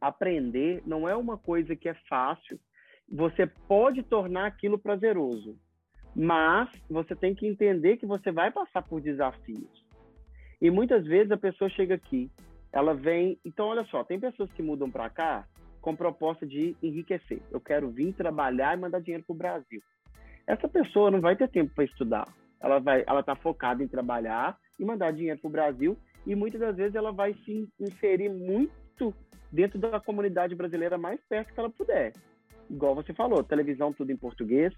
[0.02, 2.60] aprender não é uma coisa que é fácil.
[3.08, 5.56] Você pode tornar aquilo prazeroso
[6.16, 9.88] mas você tem que entender que você vai passar por desafios.
[10.62, 12.30] E muitas vezes a pessoa chega aqui,
[12.72, 13.40] ela vem.
[13.46, 15.48] Então, olha só, tem pessoas que mudam para cá
[15.82, 17.42] com proposta de enriquecer.
[17.52, 19.82] Eu quero vir trabalhar e mandar dinheiro para o Brasil.
[20.46, 22.28] Essa pessoa não vai ter tempo para estudar.
[22.60, 26.60] Ela vai, ela está focada em trabalhar e mandar dinheiro para o Brasil e muitas
[26.60, 29.14] das vezes ela vai se inserir muito
[29.52, 32.14] dentro da comunidade brasileira mais perto que ela puder.
[32.70, 34.74] Igual você falou, televisão tudo em português,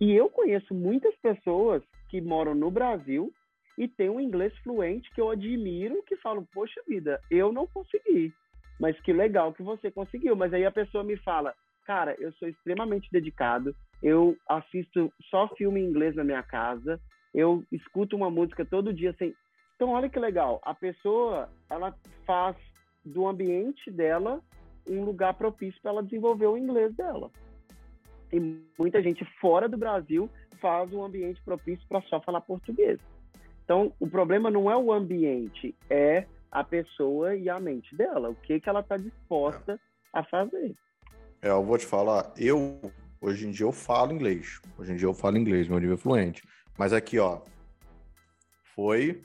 [0.00, 3.32] e eu conheço muitas pessoas que moram no Brasil
[3.76, 8.32] e têm um inglês fluente que eu admiro, que falam, poxa vida, eu não consegui.
[8.80, 10.36] Mas que legal que você conseguiu.
[10.36, 11.52] Mas aí a pessoa me fala,
[11.84, 17.00] cara, eu sou extremamente dedicado, eu assisto só filme em inglês na minha casa,
[17.34, 19.34] eu escuto uma música todo dia sem.
[19.74, 22.56] Então, olha que legal, a pessoa ela faz
[23.04, 24.40] do ambiente dela
[24.88, 27.30] um lugar propício para ela desenvolver o inglês dela
[28.32, 28.40] e
[28.78, 32.98] muita gente fora do Brasil faz um ambiente propício para só falar português.
[33.64, 38.34] Então, o problema não é o ambiente, é a pessoa e a mente dela, o
[38.34, 39.78] que, que ela está disposta
[40.12, 40.74] a fazer.
[41.42, 42.80] É, eu vou te falar, eu,
[43.20, 45.98] hoje em dia eu falo inglês, hoje em dia eu falo inglês, meu nível é
[45.98, 46.42] fluente,
[46.78, 47.42] mas aqui, ó,
[48.74, 49.22] foi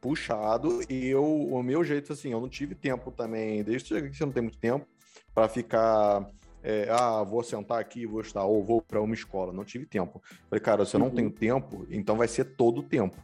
[0.00, 4.24] puxado e eu, o meu jeito, assim, eu não tive tempo também, desde que você
[4.24, 4.86] não tem muito tempo,
[5.34, 6.30] para ficar
[6.62, 9.52] é, ah, vou sentar aqui, vou estudar, ou vou para uma escola.
[9.52, 10.22] Não tive tempo.
[10.48, 11.14] Falei, cara, se eu não uhum.
[11.14, 13.16] tenho tempo, então vai ser todo o tempo.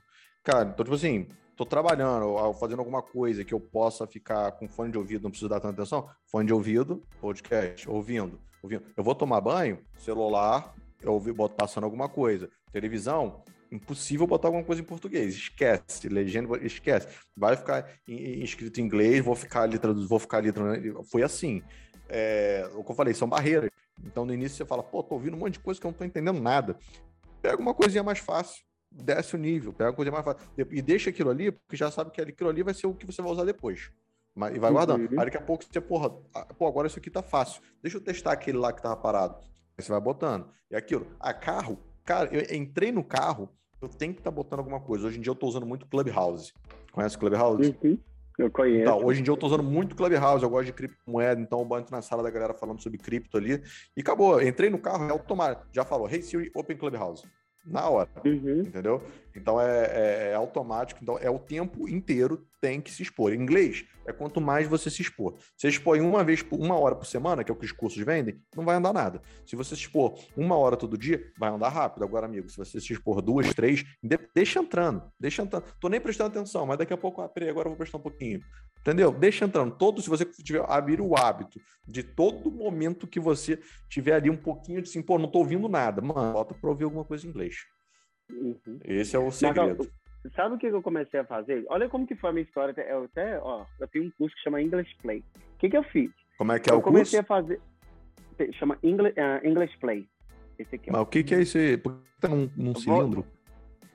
[0.42, 4.90] Cara, então, tipo assim, tô trabalhando, fazendo alguma coisa que eu possa ficar com fone
[4.90, 8.84] de ouvido, não preciso dar tanta atenção, fone de ouvido, podcast, ouvindo, ouvindo.
[8.96, 12.48] Eu vou tomar banho, celular, eu ouvi, boto passando alguma coisa.
[12.72, 15.34] Televisão, impossível botar alguma coisa em português.
[15.34, 17.08] Esquece, legenda, esquece.
[17.36, 20.52] Vai ficar escrito em inglês, vou ficar ali traduzindo, vou ficar ali.
[21.10, 21.62] Foi assim
[22.08, 23.70] é, o que eu falei, são barreiras.
[24.04, 25.98] Então, no início, você fala, pô, tô ouvindo um monte de coisa que eu não
[25.98, 26.76] tô entendendo nada.
[27.42, 30.48] Pega uma coisinha mais fácil, desce o nível, pega uma coisinha mais fácil.
[30.70, 33.20] E deixa aquilo ali, porque já sabe que aquilo ali vai ser o que você
[33.20, 33.90] vai usar depois.
[34.52, 35.00] E vai guardando.
[35.00, 35.18] Uhum.
[35.18, 37.60] Aí daqui a pouco você, porra, ah, pô, agora isso aqui tá fácil.
[37.82, 39.36] Deixa eu testar aquele lá que tava parado.
[39.76, 40.48] Aí você vai botando.
[40.70, 41.08] E aquilo.
[41.18, 43.48] A carro, cara, eu entrei no carro,
[43.82, 45.08] eu tenho que estar tá botando alguma coisa.
[45.08, 46.52] Hoje em dia eu tô usando muito Clubhouse.
[46.92, 47.76] Conhece Clubhouse?
[47.82, 47.98] Uhum.
[48.38, 48.82] Eu conheço.
[48.82, 51.78] Então, hoje em dia eu tô usando muito Clubhouse, eu gosto de criptomoeda, então eu
[51.78, 53.60] entro na sala da galera falando sobre cripto ali.
[53.96, 55.66] E acabou, entrei no carro, é automático.
[55.72, 57.26] Já falou, Hey Siri, Open Clubhouse
[57.66, 58.62] na hora, uhum.
[58.62, 59.02] entendeu?
[59.34, 63.32] Então é, é, é, automático, então é o tempo inteiro tem que se expor.
[63.32, 65.36] Em inglês é quanto mais você se expor.
[65.56, 68.04] Se expor uma vez por uma hora por semana, que é o que os cursos
[68.04, 69.22] vendem, não vai andar nada.
[69.46, 72.02] Se você se expor uma hora todo dia, vai andar rápido.
[72.04, 73.84] Agora, amigo, se você se expor duas, três,
[74.34, 75.64] deixa entrando, deixa entrando.
[75.80, 78.02] Tô nem prestando atenção, mas daqui a pouco, ah, peraí, agora eu vou prestar um
[78.02, 78.40] pouquinho.
[78.80, 79.12] Entendeu?
[79.12, 79.76] Deixa entrando.
[79.76, 84.36] Todo, se você tiver abrir o hábito de todo momento que você tiver ali um
[84.36, 87.30] pouquinho de assim, pô, não tô ouvindo nada, mano, bota para ouvir alguma coisa em
[87.30, 87.56] inglês.
[88.30, 88.78] Uhum.
[88.84, 89.88] Esse é o segredo.
[90.24, 91.64] Mas, sabe o que eu comecei a fazer?
[91.68, 92.74] Olha como que foi a minha história.
[92.82, 95.24] Eu até, ó, eu tenho um curso que chama English Play.
[95.54, 96.10] O que que eu fiz?
[96.36, 96.88] Como é que é eu o curso?
[96.88, 97.60] Eu comecei a fazer...
[98.52, 100.08] Chama English, uh, English Play.
[100.58, 101.76] Esse aqui, Mas o que que é esse?
[101.78, 103.24] Por que tá num, num cilindro?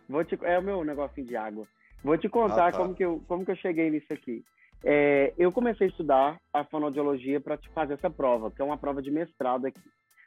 [0.08, 0.38] Vou te...
[0.44, 1.68] É o meu negocinho de água.
[2.04, 2.78] Vou te contar ah, tá.
[2.78, 4.44] como, que eu, como que eu cheguei nisso aqui.
[4.84, 9.02] É, eu comecei a estudar a fonoaudiologia para fazer essa prova, que é uma prova
[9.02, 9.80] de mestrado aqui.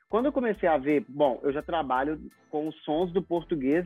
[0.08, 3.84] Quando eu comecei a ver, bom, eu já trabalho com os sons do português,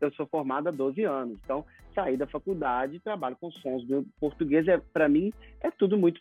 [0.00, 4.68] eu sou formada há 12 anos, então saí da faculdade, trabalho com sons do português,
[4.68, 6.20] é, para mim é tudo muito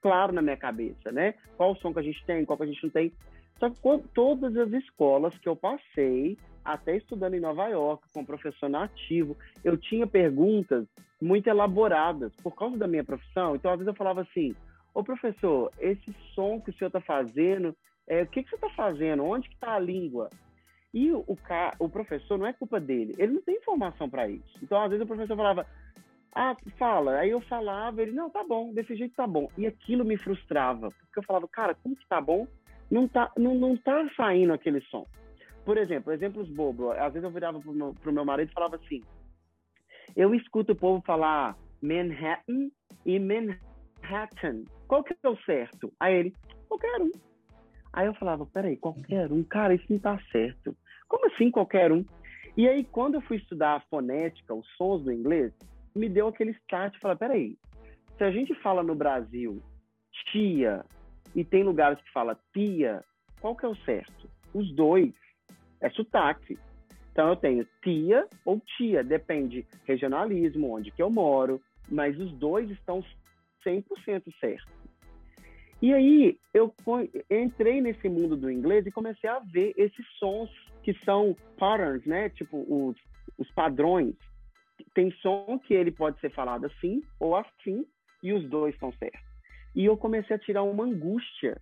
[0.00, 1.34] claro na minha cabeça, né?
[1.56, 3.12] Qual o som que a gente tem, qual que a gente não tem.
[3.58, 8.68] Só que todas as escolas que eu passei, até estudando em Nova York, com professor
[8.68, 10.86] nativo, eu tinha perguntas
[11.20, 13.56] muito elaboradas por causa da minha profissão.
[13.56, 14.54] Então, às vezes eu falava assim,
[14.94, 17.74] ô professor, esse som que o senhor está fazendo,
[18.06, 19.24] é, o que, que você está fazendo?
[19.24, 20.30] Onde está a língua?
[20.94, 21.36] E o, o,
[21.78, 24.58] o professor não é culpa dele, ele não tem informação para isso.
[24.62, 25.66] Então, às vezes, o professor falava,
[26.34, 27.18] ah, fala.
[27.18, 29.48] Aí eu falava, ele, não, tá bom, desse jeito tá bom.
[29.56, 32.46] E aquilo me frustrava, porque eu falava, cara, como que tá bom?
[32.90, 35.06] Não tá, não, não tá saindo aquele som.
[35.64, 36.96] Por exemplo, exemplos bobos.
[36.98, 39.02] Às vezes eu virava pro meu, pro meu marido e falava assim,
[40.14, 42.70] eu escuto o povo falar Manhattan
[43.04, 44.64] e Manhattan.
[44.86, 45.92] Qual que é o certo?
[45.98, 46.34] Aí ele,
[46.68, 47.10] qualquer um.
[47.96, 49.42] Aí eu falava, peraí, qualquer um?
[49.42, 50.76] Cara, isso não tá certo.
[51.08, 52.04] Como assim qualquer um?
[52.54, 55.50] E aí, quando eu fui estudar a fonética, os sons do inglês,
[55.94, 56.94] me deu aquele start.
[57.00, 57.56] Falar, peraí,
[58.18, 59.62] se a gente fala no Brasil
[60.30, 60.84] tia
[61.34, 63.02] e tem lugares que fala tia,
[63.40, 64.28] qual que é o certo?
[64.52, 65.14] Os dois.
[65.80, 66.58] É sotaque.
[67.12, 72.70] Então eu tenho tia ou tia, depende regionalismo, onde que eu moro, mas os dois
[72.70, 73.02] estão
[73.64, 73.84] 100%
[74.38, 74.85] certos.
[75.82, 76.74] E aí eu
[77.30, 80.50] entrei nesse mundo do inglês e comecei a ver esses sons
[80.82, 82.28] que são patterns, né?
[82.30, 82.96] Tipo os,
[83.38, 84.14] os padrões.
[84.94, 87.84] Tem som que ele pode ser falado assim ou assim
[88.22, 89.20] e os dois estão certos.
[89.74, 91.58] E eu comecei a tirar uma angústia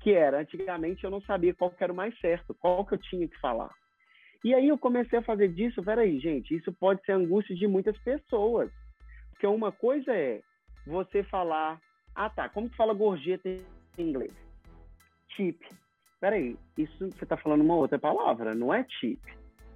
[0.00, 3.28] que era antigamente eu não sabia qual era o mais certo, qual que eu tinha
[3.28, 3.70] que falar.
[4.44, 7.96] E aí eu comecei a fazer disso, peraí, gente, isso pode ser angústia de muitas
[7.98, 8.70] pessoas.
[9.30, 10.40] Porque uma coisa é
[10.84, 11.80] você falar,
[12.14, 13.62] ah tá, como que fala gorjeta em
[13.98, 14.32] inglês?
[15.28, 15.58] Cheap.
[16.20, 19.20] Peraí, isso você está falando uma outra palavra, não é cheap.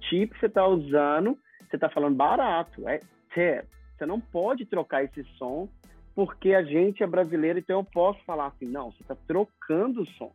[0.01, 3.01] Cheap você está usando, você está falando barato, é
[3.33, 3.67] tip.
[3.97, 5.67] Você não pode trocar esse som
[6.15, 10.07] porque a gente é brasileiro, então eu posso falar assim, não, você está trocando o
[10.11, 10.33] som.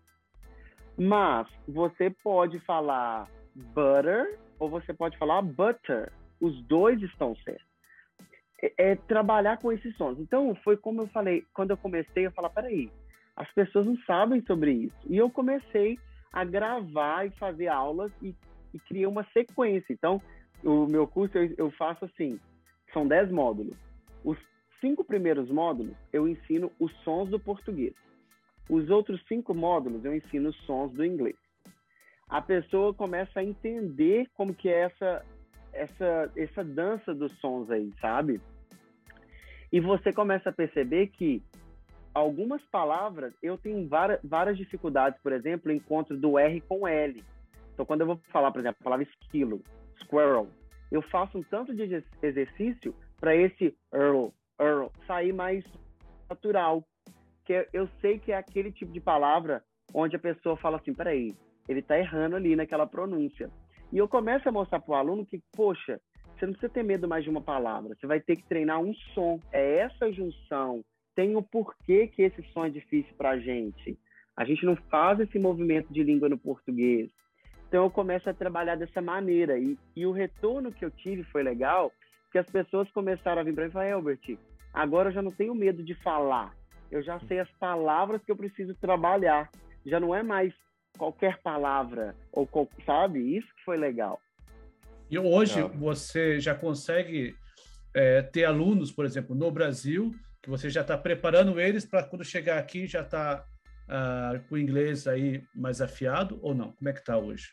[0.96, 6.12] Mas você pode falar butter ou você pode falar butter.
[6.40, 7.71] Os dois estão certos
[8.78, 10.18] é, trabalhar com esses sons.
[10.18, 12.90] Então, foi como eu falei, quando eu comecei, eu falar, peraí,
[13.36, 14.96] as pessoas não sabem sobre isso.
[15.08, 15.98] E eu comecei
[16.32, 18.34] a gravar e fazer aulas e,
[18.72, 19.92] e criei uma sequência.
[19.92, 20.20] Então,
[20.62, 22.38] o meu curso eu, eu faço assim,
[22.92, 23.76] são dez módulos.
[24.24, 24.38] Os
[24.80, 27.94] cinco primeiros módulos, eu ensino os sons do português.
[28.68, 31.36] Os outros cinco módulos, eu ensino os sons do inglês.
[32.28, 35.24] A pessoa começa a entender como que é essa,
[35.72, 38.40] essa, essa dança dos sons aí, sabe?
[39.72, 41.42] E você começa a perceber que
[42.14, 47.24] algumas palavras eu tenho várias, várias dificuldades, por exemplo, encontro do R com L.
[47.72, 49.62] Então, quando eu vou falar, por exemplo, a palavra esquilo,
[50.02, 50.46] squirrel,
[50.90, 54.28] eu faço um tanto de exercício para esse earl,
[54.60, 55.64] earl sair mais
[56.28, 56.84] natural.
[57.46, 61.34] Que eu sei que é aquele tipo de palavra onde a pessoa fala assim, peraí,
[61.66, 63.50] ele está errando ali naquela pronúncia.
[63.90, 65.98] E eu começo a mostrar para o aluno que, poxa,
[66.42, 67.94] você não precisa ter medo mais de uma palavra.
[67.94, 69.40] Você vai ter que treinar um som.
[69.52, 70.84] É essa junção.
[71.14, 73.96] Tem o porquê que esse som é difícil para a gente.
[74.36, 77.10] A gente não faz esse movimento de língua no português.
[77.68, 79.56] Então eu começo a trabalhar dessa maneira.
[79.56, 81.92] E, e o retorno que eu tive foi legal,
[82.32, 84.38] que as pessoas começaram a vir para mim e falar, Albert,
[84.74, 86.52] agora eu já não tenho medo de falar.
[86.90, 89.48] Eu já sei as palavras que eu preciso trabalhar.
[89.86, 90.52] Já não é mais
[90.98, 92.48] qualquer palavra, ou
[92.84, 93.36] sabe?
[93.36, 94.20] Isso que foi legal.
[95.12, 95.68] E hoje Não.
[95.68, 97.36] você já consegue
[97.94, 100.10] é, ter alunos, por exemplo, no Brasil,
[100.42, 103.44] que você já está preparando eles para quando chegar aqui já está
[103.90, 106.72] ah, com o inglês aí mais afiado ou não?
[106.72, 107.52] Como é que está hoje?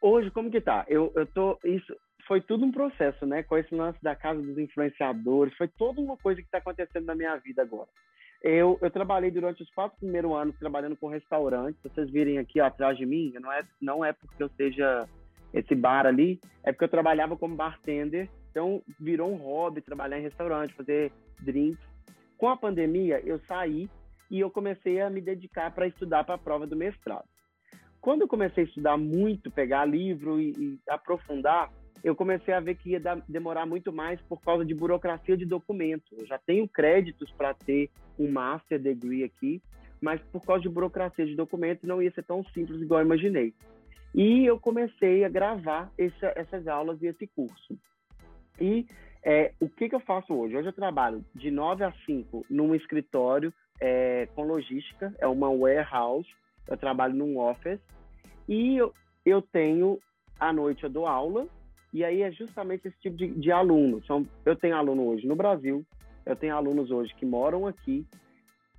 [0.00, 0.86] Hoje, como que tá?
[0.88, 1.58] Eu, eu tô.
[1.62, 1.94] Isso
[2.26, 3.42] foi tudo um processo, né?
[3.42, 7.14] Com esse lance da casa dos influenciadores, foi toda uma coisa que está acontecendo na
[7.14, 7.90] minha vida agora.
[8.42, 11.82] Eu, eu trabalhei durante os quatro primeiros anos trabalhando com restaurantes.
[11.82, 15.06] Vocês virem aqui ó, atrás de mim, não é, não é porque eu seja
[15.52, 20.22] esse bar ali, é porque eu trabalhava como bartender, então virou um hobby trabalhar em
[20.22, 21.84] restaurante, fazer drinks.
[22.36, 23.88] Com a pandemia, eu saí
[24.30, 27.28] e eu comecei a me dedicar para estudar para a prova do mestrado.
[28.00, 31.70] Quando eu comecei a estudar muito, pegar livro e, e aprofundar,
[32.02, 35.44] eu comecei a ver que ia dar, demorar muito mais por causa de burocracia de
[35.44, 36.16] documento.
[36.18, 39.62] Eu já tenho créditos para ter um master degree aqui,
[40.00, 43.54] mas por causa de burocracia de documento não ia ser tão simples igual eu imaginei.
[44.14, 47.78] E eu comecei a gravar essa, essas aulas e esse curso.
[48.60, 48.86] E
[49.24, 50.56] é, o que, que eu faço hoje?
[50.56, 56.28] Hoje eu trabalho de 9 a 5 num escritório é, com logística, é uma warehouse,
[56.68, 57.80] eu trabalho num office,
[58.48, 58.92] e eu,
[59.24, 59.98] eu tenho,
[60.38, 61.46] à noite eu dou aula,
[61.92, 64.04] e aí é justamente esse tipo de, de aluno.
[64.04, 65.84] São, eu tenho aluno hoje no Brasil,
[66.26, 68.06] eu tenho alunos hoje que moram aqui,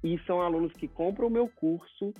[0.03, 2.13] e são alunos que compram o meu curso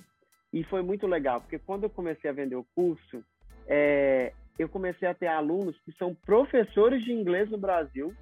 [0.54, 3.24] e foi muito legal, porque quando eu comecei a vender o curso,
[3.66, 8.14] é, eu comecei a ter alunos que são professores de inglês no Brasil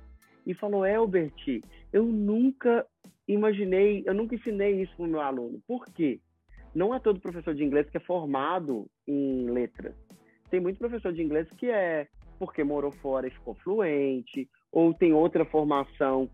[0.47, 1.61] e falou, Elbert,
[1.93, 2.87] eu nunca
[3.29, 5.61] imaginei, eu nunca ensinei isso para o meu aluno.
[5.67, 6.21] Por quê?
[6.75, 9.95] Não é todo professor de inglês que é formado em letras.
[10.51, 12.09] tem muito professor de inglês que é
[12.39, 16.31] porque morou fora e ficou fluente, ou tem outra formação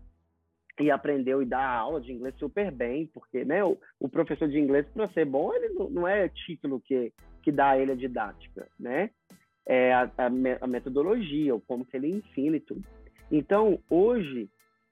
[0.79, 4.57] e aprendeu e dá aula de inglês super bem, porque né, o, o professor de
[4.57, 7.11] inglês, para ser bom, ele não, não, é título que,
[7.43, 9.09] que dá a ele a didática, né?
[9.67, 10.25] É a, a,
[10.61, 12.83] a metodologia, o como que ele ensina e tudo.
[13.31, 14.49] Então, hoje,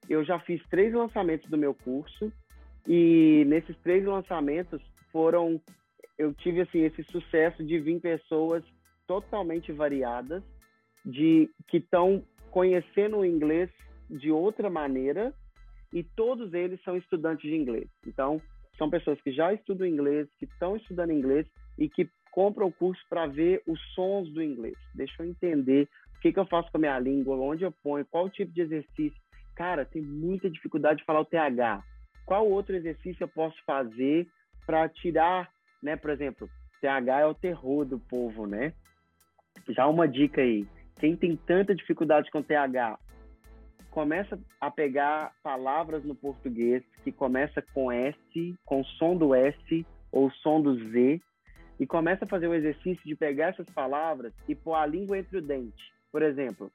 [0.10, 2.32] eu já fiz três lançamentos do meu curso,
[2.88, 4.82] e nesses três lançamentos
[5.12, 5.60] foram...
[6.18, 8.64] Eu tive, assim, esse sucesso de vir pessoas
[9.08, 10.44] totalmente variadas,
[11.06, 13.70] de que estão conhecendo o inglês
[14.10, 15.34] de outra maneira,
[15.94, 17.90] e todos eles são estudantes de inglês.
[18.06, 18.42] Então,
[18.78, 23.02] são pessoas que já estudam inglês, que estão estudando inglês e que compram o curso
[23.10, 24.76] para ver os sons do inglês.
[24.94, 28.06] Deixa eu entender o que, que eu faço com a minha língua, onde eu ponho,
[28.06, 29.20] qual tipo de exercício.
[29.56, 31.84] Cara, tem muita dificuldade de falar o TH.
[32.26, 34.28] Qual outro exercício eu posso fazer
[34.66, 35.50] para tirar,
[35.82, 35.96] né?
[35.96, 36.48] Por exemplo,
[36.82, 38.74] TH é o terror do povo, né?
[39.70, 40.68] Já uma dica aí.
[41.00, 43.00] Quem tem tanta dificuldade com TH,
[43.92, 50.32] começa a pegar palavras no português que começa com S, com som do S ou
[50.32, 51.22] som do Z,
[51.80, 55.38] e começa a fazer o exercício de pegar essas palavras e pôr a língua entre
[55.38, 55.94] o dente.
[56.12, 56.72] Por exemplo,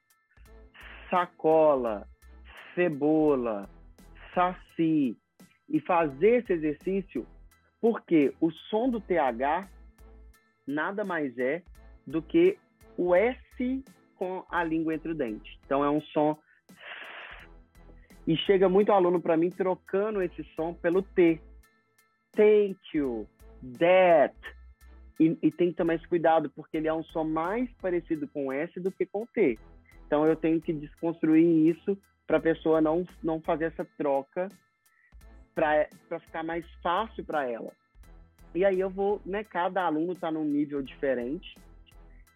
[1.10, 2.06] sacola,
[2.74, 3.68] cebola,
[4.34, 5.16] saci,
[5.72, 7.26] e fazer esse exercício
[7.80, 9.68] porque o som do TH
[10.66, 11.62] nada mais é
[12.06, 12.56] do que
[12.96, 13.84] o S
[14.16, 15.58] com a língua entre o dente.
[15.64, 16.38] Então é um som
[18.26, 21.40] e chega muito aluno para mim trocando esse som pelo T.
[22.32, 23.26] Thank you,
[23.78, 24.34] that.
[25.20, 28.52] E, e, tem que tomar esse cuidado, porque ele é um som mais parecido com
[28.52, 29.58] S do que com T.
[30.06, 31.96] Então eu tenho que desconstruir isso
[32.26, 34.48] para a pessoa não, não fazer essa troca
[35.54, 35.86] para
[36.20, 37.72] ficar mais fácil para ela.
[38.54, 39.44] E aí eu vou, né?
[39.44, 41.54] Cada aluno está num nível diferente.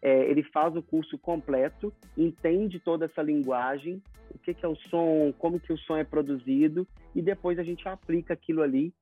[0.03, 4.03] É, ele faz o curso completo, entende toda essa linguagem
[4.35, 7.63] o que, que é o som, como que o som é produzido e depois a
[7.63, 8.93] gente aplica aquilo ali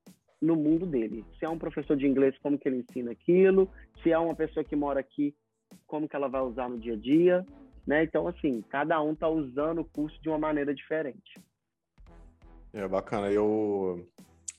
[0.41, 1.25] no mundo dele.
[1.39, 3.69] Se é um professor de inglês, como que ele ensina aquilo?
[4.03, 5.35] Se é uma pessoa que mora aqui,
[5.87, 7.47] como que ela vai usar no dia a dia?
[7.87, 8.05] Né?
[8.05, 11.35] Então, assim, cada um está usando o curso de uma maneira diferente.
[12.73, 13.31] É bacana.
[13.31, 14.07] Eu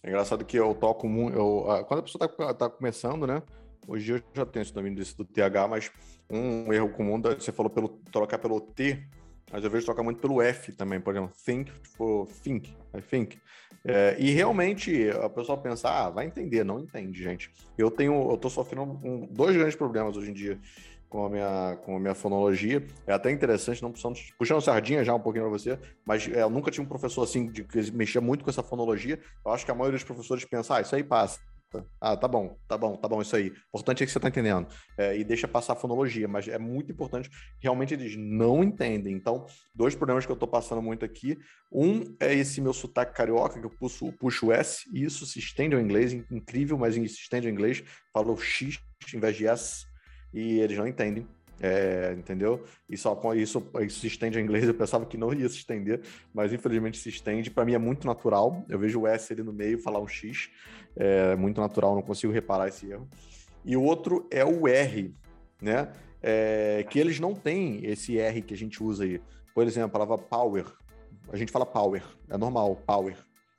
[0.05, 1.36] é engraçado que eu toco muito.
[1.36, 1.66] Eu...
[1.88, 3.41] Quando a pessoa está tá começando, né?
[3.88, 5.91] Hoje eu já tenho esse domínio desse do TH, mas
[6.30, 9.03] um erro comum, você falou pelo trocar pelo T,
[9.51, 13.39] mas eu vejo tocar muito pelo F também, por exemplo, think for think, I think.
[13.87, 17.51] É, e realmente a pessoa pensa, ah, vai entender, não entende, gente.
[17.77, 20.59] Eu tenho, eu tô sofrendo um, dois grandes problemas hoje em dia
[21.07, 22.85] com a minha, com a minha fonologia.
[23.05, 26.49] É até interessante, não precisamos, puxando sardinha já um pouquinho para você, mas é, eu
[26.49, 29.19] nunca tive um professor assim de, que mexia muito com essa fonologia.
[29.45, 31.39] Eu acho que a maioria dos professores pensa, ah, isso aí passa.
[31.99, 33.51] Ah, tá bom, tá bom, tá bom, isso aí.
[33.70, 34.68] Importante é que você tá entendendo.
[34.97, 37.30] É, e deixa passar a fonologia, mas é muito importante.
[37.59, 39.13] Realmente eles não entendem.
[39.13, 41.38] Então, dois problemas que eu tô passando muito aqui.
[41.72, 45.39] Um é esse meu sotaque carioca, que eu puxo, puxo o S, e isso se
[45.39, 47.84] estende ao inglês, incrível, mas se estende ao inglês.
[48.13, 48.80] Falo X
[49.13, 49.86] em vez de S,
[50.34, 51.28] e eles não entendem.
[51.61, 52.63] É, entendeu?
[52.89, 54.65] E só com isso, isso se estende ao inglês.
[54.67, 56.01] Eu pensava que não ia se estender,
[56.33, 57.49] mas infelizmente se estende.
[57.49, 58.65] Para mim é muito natural.
[58.67, 60.49] Eu vejo o S ali no meio falar um X,
[60.95, 63.07] é muito natural, não consigo reparar esse erro.
[63.63, 65.15] E o outro é o R,
[65.61, 65.91] né?
[66.21, 69.21] É, que eles não têm esse R que a gente usa aí.
[69.53, 70.65] Por exemplo, a palavra power.
[71.31, 73.15] A gente fala power, é normal, power,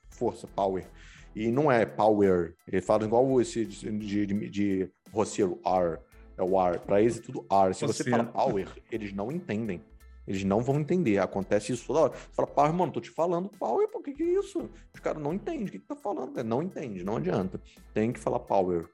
[0.09, 0.87] força, power.
[1.35, 2.55] E não é power.
[2.67, 5.99] Ele fala igual esse de, de, de roceiro, R.
[6.37, 6.79] É o R.
[6.79, 7.75] Para eles é tudo R.
[7.75, 9.83] Se você, você fala power, eles não entendem.
[10.27, 11.19] Eles não vão entender.
[11.19, 12.13] Acontece isso toda hora.
[12.13, 14.69] Você fala, power, mano, tô te falando power, por que que é isso?
[14.93, 15.67] Os caras não entendem.
[15.67, 16.43] O que, que tá falando?
[16.43, 17.61] Não entende, não adianta.
[17.95, 18.89] Tem que falar power.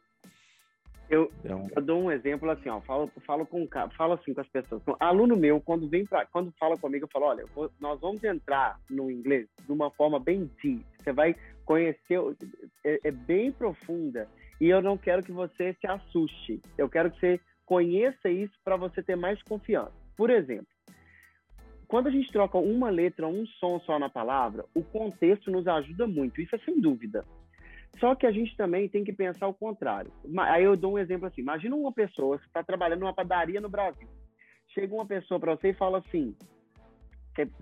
[1.13, 1.69] Eu, então...
[1.77, 4.81] eu dou um exemplo assim, ó, falo, falo com falo assim com as pessoas.
[4.99, 8.81] Aluno meu, quando vem para, quando fala comigo, eu falo, olha, vou, nós vamos entrar
[8.89, 10.83] no inglês de uma forma bem deep.
[10.99, 11.37] Você vai
[11.67, 12.19] conhecer,
[12.83, 14.27] é, é bem profunda
[14.63, 16.63] e eu não quero que você se assuste.
[16.79, 19.93] Eu quero que você conheça isso para você ter mais confiança.
[20.17, 20.69] Por exemplo,
[21.89, 26.07] quando a gente troca uma letra, um som só na palavra, o contexto nos ajuda
[26.07, 27.25] muito, isso é sem dúvida.
[27.99, 30.13] Só que a gente também tem que pensar o contrário.
[30.39, 33.69] Aí eu dou um exemplo assim: imagina uma pessoa que está trabalhando numa padaria no
[33.69, 34.07] Brasil.
[34.69, 36.37] Chega uma pessoa para você e fala assim: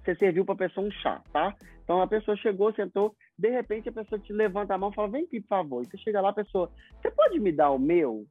[0.04, 1.56] você serviu para a pessoa um chá, tá?
[1.82, 5.08] Então a pessoa chegou, sentou, de repente a pessoa te levanta a mão e fala:
[5.08, 5.82] Vem aqui, por favor.
[5.82, 6.70] E você chega lá, a pessoa:
[7.00, 8.26] Você pode me dar o meu?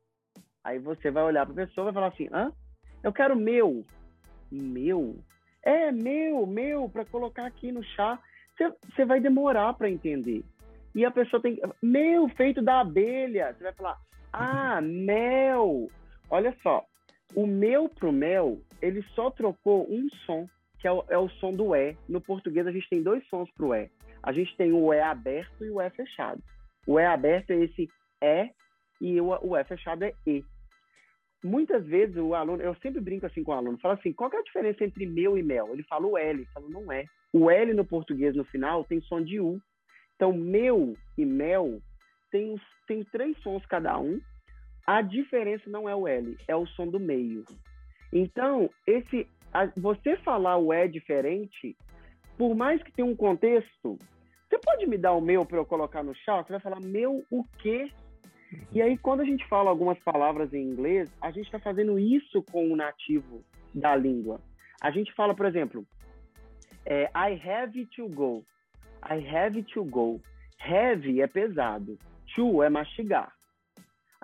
[0.63, 2.51] Aí você vai olhar para a pessoa e vai falar assim: Hã?
[3.03, 3.83] Eu quero meu.
[4.51, 5.17] Meu?
[5.63, 8.19] É, meu, meu, para colocar aqui no chá.
[8.57, 10.43] Você vai demorar para entender.
[10.93, 11.59] E a pessoa tem.
[11.81, 13.53] Meu, feito da abelha.
[13.53, 13.97] Você vai falar:
[14.31, 15.87] Ah, mel.
[16.29, 16.85] Olha só.
[17.35, 20.47] O meu pro mel, ele só trocou um som,
[20.79, 21.95] que é o, é o som do E.
[22.07, 23.89] No português, a gente tem dois sons pro E.
[24.23, 26.41] A gente tem o E aberto e o E fechado.
[26.87, 27.89] O E aberto é esse
[28.21, 28.49] E
[29.01, 30.43] e o, o E fechado é E.
[31.43, 34.37] Muitas vezes o aluno, eu sempre brinco assim com o aluno, fala assim, qual é
[34.37, 35.69] a diferença entre meu e mel?
[35.71, 37.05] Ele fala o L, eu falo, não é.
[37.31, 39.61] O L no português no final tem som de U.
[40.15, 41.81] Então, meu e mel
[42.29, 44.19] tem, tem três sons cada um.
[44.85, 47.45] A diferença não é o L, é o som do meio.
[48.11, 51.77] Então, esse, a, você falar o E diferente,
[52.39, 53.99] por mais que tenha um contexto,
[54.47, 56.47] você pode me dar o meu para eu colocar no chat?
[56.47, 57.91] Você vai falar meu o quê?
[58.71, 62.41] E aí, quando a gente fala algumas palavras em inglês, a gente está fazendo isso
[62.43, 63.43] com o nativo
[63.75, 64.39] da língua.
[64.81, 65.85] A gente fala, por exemplo,
[66.85, 68.45] é, I have to go.
[69.03, 70.21] I have to go.
[70.61, 71.99] Have é pesado.
[72.35, 73.33] To é mastigar.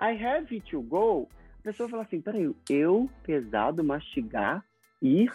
[0.00, 1.28] I have to go.
[1.60, 4.64] A pessoa fala assim, peraí, eu, pesado, mastigar,
[5.02, 5.30] ir?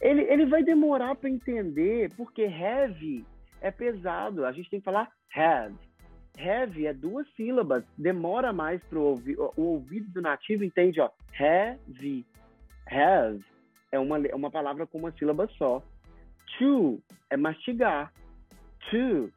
[0.00, 3.24] Ele, ele vai demorar para entender, porque have
[3.60, 4.44] é pesado.
[4.44, 5.74] A gente tem que falar have.
[6.38, 11.10] Have é duas sílabas, demora mais para o ouvido do nativo entende, ó.
[11.38, 12.26] Have,
[12.86, 13.44] have
[13.90, 15.82] é uma, é uma palavra com uma sílaba só.
[16.58, 18.12] To é mastigar.
[18.90, 19.32] To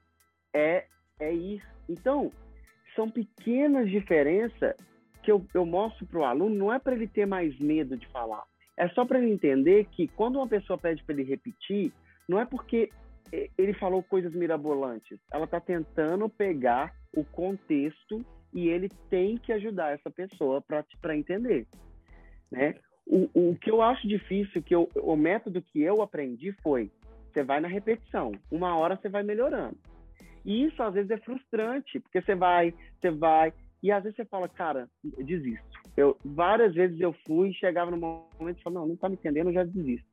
[0.53, 0.86] é,
[1.20, 1.64] é ir.
[1.88, 2.32] Então,
[2.95, 4.76] são pequenas diferenças
[5.24, 8.07] que eu, eu mostro para o aluno, não é para ele ter mais medo de
[8.07, 8.43] falar.
[8.80, 11.92] É só para entender que quando uma pessoa pede para ele repetir,
[12.30, 12.90] não é porque
[13.58, 15.20] ele falou coisas mirabolantes.
[15.34, 20.64] Ela está tentando pegar o contexto e ele tem que ajudar essa pessoa
[21.02, 21.68] para entender,
[22.50, 22.76] né?
[23.06, 26.90] O, o que eu acho difícil, que eu, o método que eu aprendi foi,
[27.34, 29.78] você vai na repetição, uma hora você vai melhorando.
[30.46, 33.52] E isso às vezes é frustrante, porque você vai, você vai,
[33.82, 35.80] e às vezes você fala, cara, desisto.
[35.96, 39.48] Eu, várias vezes eu fui, chegava no momento e falava, não, não tá me entendendo,
[39.48, 40.08] eu já desisto.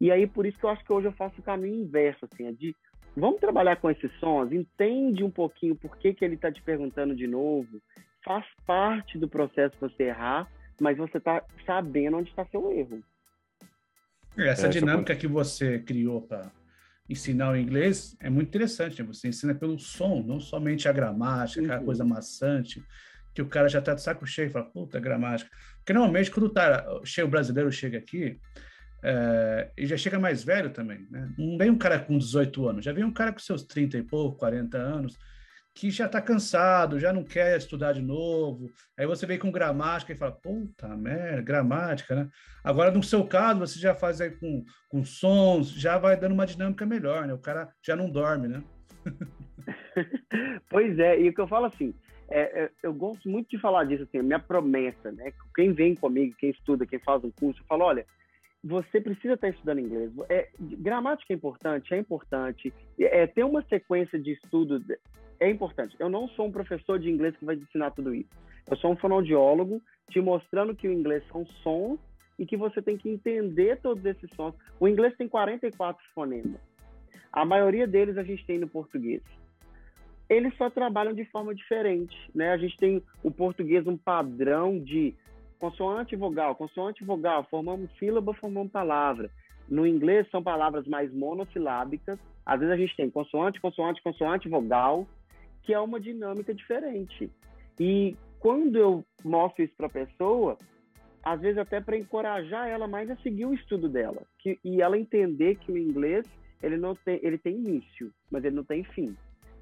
[0.00, 2.46] E aí, por isso que eu acho que hoje eu faço o caminho inverso, assim,
[2.46, 2.74] é de
[3.14, 7.14] vamos trabalhar com esses sons, entende um pouquinho por que, que ele está te perguntando
[7.14, 7.80] de novo,
[8.24, 10.50] faz parte do processo você errar,
[10.80, 13.02] mas você está sabendo onde está seu erro.
[14.36, 16.50] Essa é, dinâmica que você criou para
[17.08, 19.02] ensinar o inglês é muito interessante.
[19.02, 19.08] Né?
[19.08, 21.84] Você ensina pelo som, não somente a gramática, aquela uhum.
[21.84, 22.82] coisa maçante,
[23.40, 25.50] que o cara já está de saco cheio e fala, puta, gramática.
[25.78, 28.38] Porque normalmente quando tá, cheio brasileiro chega aqui,
[29.02, 31.32] é, e já chega mais velho também, né?
[31.38, 34.02] Não vem um cara com 18 anos, já vem um cara com seus 30 e
[34.02, 35.18] pouco, 40 anos,
[35.74, 38.70] que já está cansado, já não quer estudar de novo.
[38.98, 42.28] Aí você vem com gramática e fala, puta merda, gramática, né?
[42.62, 46.46] Agora, no seu caso, você já faz aí com, com sons, já vai dando uma
[46.46, 47.32] dinâmica melhor, né?
[47.32, 48.62] O cara já não dorme, né?
[50.68, 51.94] pois é, e o que eu falo assim,
[52.30, 55.32] é, é, eu gosto muito de falar disso, assim, minha promessa, né?
[55.54, 58.06] Quem vem comigo, quem estuda, quem faz um curso, eu falo, olha,
[58.62, 60.12] você precisa estar estudando inglês.
[60.28, 62.72] É, gramática é importante, é importante.
[62.98, 64.82] É, ter uma sequência de estudo
[65.40, 65.96] é importante.
[65.98, 68.30] Eu não sou um professor de inglês que vai ensinar tudo isso.
[68.70, 71.98] Eu sou um fonoaudiólogo te mostrando que o inglês são sons
[72.38, 74.54] e que você tem que entender todos esses sons.
[74.78, 76.60] O inglês tem 44 fonemas.
[77.32, 79.22] A maioria deles a gente tem no português.
[80.30, 82.52] Eles só trabalham de forma diferente, né?
[82.52, 85.12] A gente tem o português um padrão de
[85.58, 89.28] consoante vogal, consoante vogal, formamos sílaba, formamos palavra.
[89.68, 92.16] No inglês são palavras mais monossilábicas.
[92.46, 95.04] Às vezes a gente tem consoante, consoante, consoante, vogal,
[95.64, 97.28] que é uma dinâmica diferente.
[97.78, 100.56] E quando eu mostro isso para a pessoa,
[101.24, 104.96] às vezes até para encorajar ela mais a seguir o estudo dela, que, e ela
[104.96, 106.24] entender que o inglês
[106.62, 109.16] ele não tem, ele tem início, mas ele não tem fim.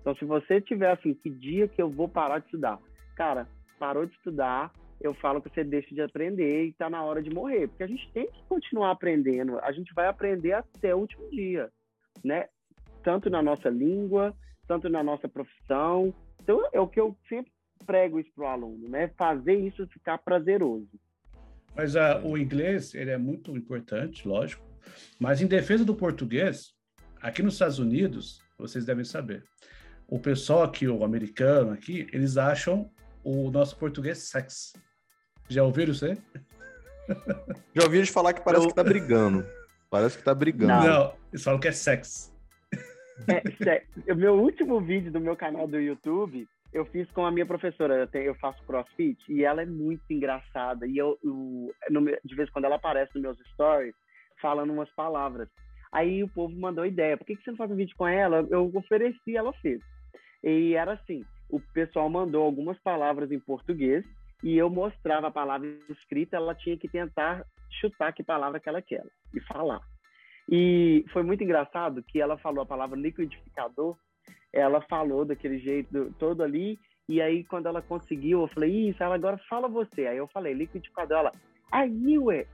[0.08, 2.78] Então, se você tiver assim, que dia que eu vou parar de estudar,
[3.14, 3.46] cara,
[3.78, 7.28] parou de estudar, eu falo que você deixa de aprender e está na hora de
[7.28, 11.28] morrer, porque a gente tem que continuar aprendendo, a gente vai aprender até o último
[11.30, 11.68] dia,
[12.24, 12.46] né?
[13.04, 14.34] Tanto na nossa língua,
[14.66, 16.14] tanto na nossa profissão.
[16.42, 17.52] Então, é o que eu sempre
[17.84, 19.08] prego isso para o aluno, né?
[19.08, 20.88] Fazer isso ficar prazeroso.
[21.76, 24.64] Mas uh, o inglês, ele é muito importante, lógico,
[25.20, 26.72] mas em defesa do português,
[27.20, 29.44] aqui nos Estados Unidos, vocês devem saber,
[30.08, 32.90] o pessoal aqui, o americano aqui, eles acham
[33.22, 34.72] o nosso português sexy.
[35.48, 36.16] Já ouviram isso aí?
[37.76, 38.68] Já ouvi eles falar que parece eu...
[38.68, 39.46] que tá brigando.
[39.90, 40.72] Parece que tá brigando.
[40.72, 42.34] Não, não eles falam que é sexo.
[43.26, 47.46] É, o meu último vídeo do meu canal do YouTube, eu fiz com a minha
[47.46, 47.94] professora.
[47.94, 50.86] Eu, tenho, eu faço crossfit e ela é muito engraçada.
[50.86, 53.94] E eu, eu no, de vez em quando ela aparece nos meus stories
[54.40, 55.48] falando umas palavras.
[55.90, 58.46] Aí o povo mandou ideia: por que, que você não faz um vídeo com ela?
[58.50, 59.80] Eu ofereci, ela fez.
[60.42, 64.04] E era assim: o pessoal mandou algumas palavras em português
[64.42, 67.44] e eu mostrava a palavra escrita, ela tinha que tentar
[67.80, 69.80] chutar que palavra que ela quer e falar.
[70.50, 73.96] E foi muito engraçado que ela falou a palavra liquidificador,
[74.52, 76.78] ela falou daquele jeito todo ali,
[77.08, 80.06] e aí quando ela conseguiu, eu falei, isso, ela agora fala você.
[80.06, 81.32] Aí eu falei, liquidificador, ela,
[81.74, 82.48] I knew it,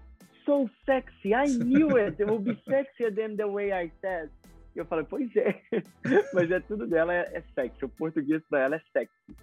[0.44, 4.30] so sexy, I knew it, it will be sexier than the way I said.
[4.74, 5.60] E eu falei, pois é,
[6.34, 9.36] mas é tudo dela é, é sexy, o português para ela é sexy.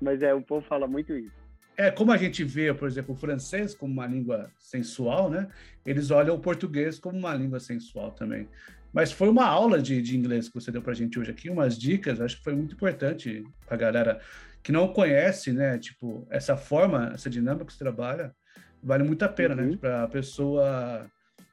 [0.00, 1.46] Mas é, o povo fala muito isso.
[1.76, 5.48] É, como a gente vê, por exemplo, o francês como uma língua sensual, né?
[5.84, 8.48] Eles olham o português como uma língua sensual também.
[8.92, 11.50] Mas foi uma aula de, de inglês que você deu para a gente hoje aqui,
[11.50, 14.20] umas dicas, acho que foi muito importante para a galera
[14.62, 15.78] que não conhece, né?
[15.78, 18.34] Tipo, essa forma, essa dinâmica que você trabalha,
[18.82, 19.64] vale muito a pena, né?
[19.64, 19.70] uhum.
[19.72, 19.76] né?
[19.76, 21.06] Para a pessoa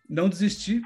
[0.10, 0.82] não desistir,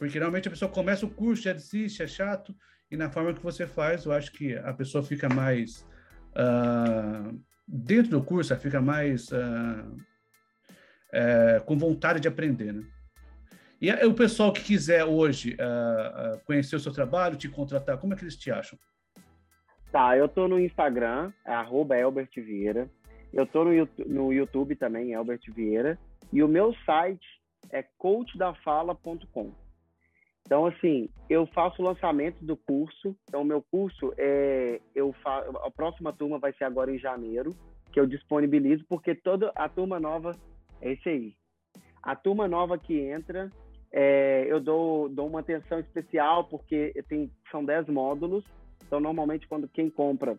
[0.00, 2.56] porque realmente a pessoa começa o curso, já desiste, é chato,
[2.90, 5.86] e na forma que você faz, eu acho que a pessoa fica mais.
[6.30, 7.38] Uh,
[7.68, 9.96] dentro do curso, ela fica mais uh,
[11.12, 12.82] é, com vontade de aprender, né?
[13.78, 18.14] E o pessoal que quiser hoje uh, uh, conhecer o seu trabalho, te contratar, como
[18.14, 18.78] é que eles te acham?
[19.92, 22.90] Tá, eu tô no Instagram, é arroba Elbert Vieira.
[23.34, 25.98] Eu tô no YouTube, no YouTube também, Elbert Vieira.
[26.32, 27.26] E o meu site
[27.70, 29.52] é coachdafala.com.
[30.50, 33.14] Então, assim, eu faço o lançamento do curso.
[33.28, 35.48] Então, meu curso, é, eu fa...
[35.64, 37.54] a próxima turma vai ser agora em janeiro,
[37.92, 40.34] que eu disponibilizo, porque toda a turma nova
[40.80, 41.34] é esse aí.
[42.02, 43.48] A turma nova que entra,
[43.92, 48.44] é, eu dou, dou uma atenção especial, porque tem, são 10 módulos.
[48.84, 50.36] Então, normalmente, quando quem compra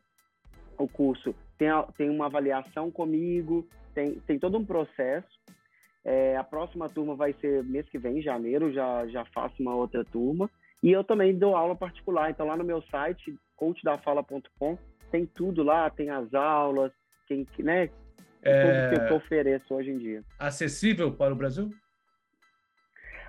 [0.78, 5.40] o curso tem, tem uma avaliação comigo, tem, tem todo um processo.
[6.04, 9.76] É, a próxima turma vai ser mês que vem, em janeiro, já, já faço uma
[9.76, 10.50] outra turma.
[10.84, 12.32] E eu também dou aula particular.
[12.32, 14.78] Então, lá no meu site, coachdafala.com,
[15.12, 16.92] tem tudo lá, tem as aulas,
[17.28, 17.90] tem, né,
[18.42, 18.90] é...
[18.90, 20.24] tudo que eu ofereço hoje em dia.
[20.40, 21.70] Acessível para o Brasil?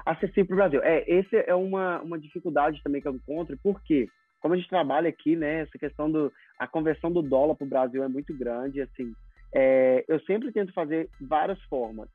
[0.07, 0.83] Acessível para o Brasil.
[0.83, 4.09] É, esse é uma, uma dificuldade também que eu encontro, porque
[4.41, 7.69] como a gente trabalha aqui, né, essa questão do a conversão do dólar para o
[7.69, 9.13] Brasil é muito grande, assim,
[9.55, 12.09] é, eu sempre tento fazer várias formas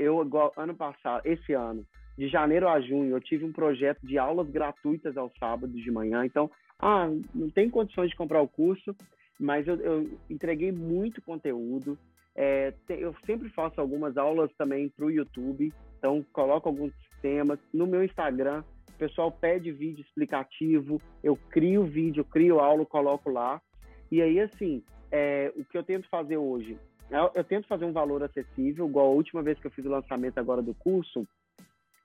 [0.00, 1.84] eu, igual, ano passado, esse ano,
[2.16, 6.24] de janeiro a junho, eu tive um projeto de aulas gratuitas aos sábados de manhã.
[6.24, 8.96] Então, ah, não tem condições de comprar o curso,
[9.38, 11.98] mas eu, eu entreguei muito conteúdo.
[12.34, 17.58] É, eu sempre faço algumas aulas também para o YouTube, então coloco alguns temas.
[17.72, 23.60] No meu Instagram, o pessoal pede vídeo explicativo, eu crio vídeo, crio aula, coloco lá.
[24.10, 24.82] E aí, assim,
[25.12, 26.78] é, o que eu tento fazer hoje
[27.10, 29.90] eu, eu, tento fazer um valor acessível, igual a última vez que eu fiz o
[29.90, 31.26] lançamento agora do curso,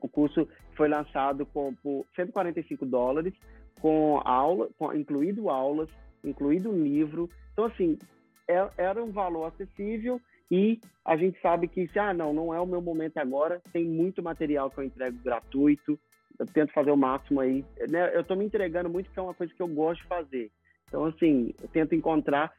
[0.02, 3.34] o curso foi lançado com, por 145 dólares,
[3.82, 5.90] com aula, com, incluído aulas,
[6.24, 7.30] incluído livro.
[7.54, 7.98] Então, assim,
[8.48, 10.20] é, era um valor acessível
[10.52, 13.86] e a gente sabe que, se, ah, não, não é o meu momento agora, tem
[13.86, 16.00] muito material que eu entrego gratuito,
[16.38, 17.64] eu tento fazer o máximo aí.
[17.90, 18.16] Né?
[18.16, 20.52] Eu estou me entregando muito, que é uma coisa que eu gosto de fazer.
[20.88, 22.52] Então, assim, eu tento encontrar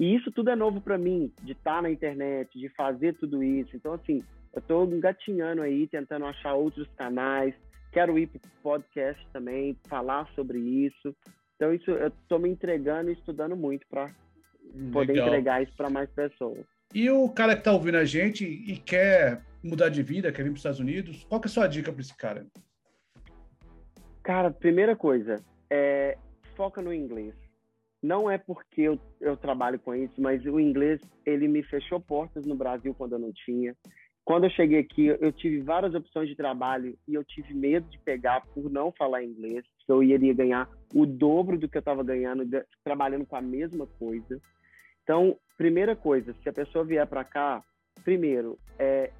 [0.00, 3.42] e isso tudo é novo para mim, de estar tá na internet, de fazer tudo
[3.42, 3.76] isso.
[3.76, 4.22] Então, assim,
[4.52, 7.54] eu estou engatinhando aí, tentando achar outros canais.
[7.92, 11.14] Quero ir para podcast também, falar sobre isso.
[11.56, 14.10] Então, isso eu estou me entregando e estudando muito para
[14.92, 16.64] poder entregar isso para mais pessoas.
[16.94, 20.50] E o cara que está ouvindo a gente e quer mudar de vida, quer vir
[20.50, 22.46] para os Estados Unidos, qual que é a sua dica para esse cara?
[24.22, 25.36] Cara, primeira coisa,
[25.70, 26.16] é,
[26.54, 27.34] foca no inglês
[28.02, 32.44] não é porque eu, eu trabalho com isso, mas o inglês ele me fechou portas
[32.44, 33.76] no Brasil quando eu não tinha.
[34.24, 37.98] Quando eu cheguei aqui, eu tive várias opções de trabalho e eu tive medo de
[37.98, 42.48] pegar por não falar inglês, eu iria ganhar o dobro do que eu estava ganhando
[42.84, 44.40] trabalhando com a mesma coisa.
[45.02, 47.62] Então, primeira coisa, se a pessoa vier para cá,
[48.04, 49.10] primeiro, é,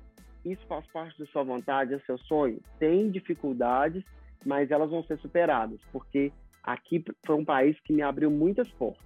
[0.45, 2.61] isso faz parte da sua vontade, é seu sonho.
[2.78, 4.05] Tem dificuldades,
[4.45, 6.33] mas elas vão ser superadas, porque
[6.63, 9.05] Aqui foi um país que me abriu muitas portas.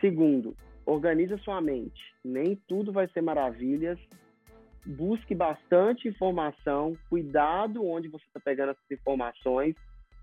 [0.00, 2.14] Segundo, organize sua mente.
[2.22, 3.98] Nem tudo vai ser maravilhas.
[4.84, 6.96] Busque bastante informação.
[7.08, 9.74] Cuidado onde você está pegando essas informações,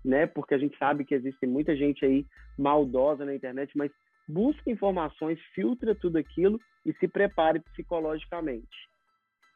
[0.04, 0.26] né?
[0.26, 2.24] Porque a gente sabe que existe muita gente aí
[2.56, 3.90] maldosa na internet, mas
[4.28, 8.88] busque informações, filtre tudo aquilo e se prepare psicologicamente.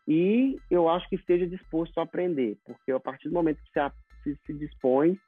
[0.09, 4.37] E eu acho que esteja disposto a aprender, porque a partir do momento que você
[4.47, 5.19] se dispõe,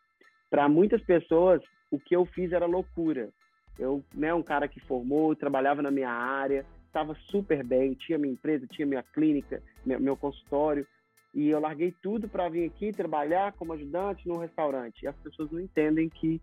[0.51, 3.30] para muitas pessoas, o que eu fiz era loucura.
[3.78, 8.32] Eu, né, um cara que formou, trabalhava na minha área, estava super bem, tinha minha
[8.32, 10.86] empresa, tinha minha clínica, meu, meu consultório,
[11.34, 15.03] e eu larguei tudo para vir aqui trabalhar como ajudante num restaurante.
[15.03, 16.40] E as pessoas não entendem que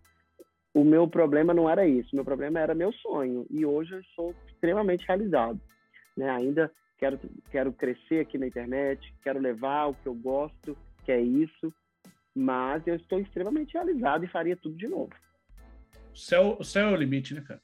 [0.72, 4.34] o meu problema não era isso, meu problema era meu sonho, e hoje eu sou
[4.46, 5.60] extremamente realizado.
[6.16, 6.30] né?
[6.30, 7.18] Ainda quero,
[7.50, 11.72] quero crescer aqui na internet, quero levar o que eu gosto, que é isso,
[12.36, 15.10] mas eu estou extremamente realizado e faria tudo de novo.
[16.12, 17.60] O céu, o céu é o limite, né, cara?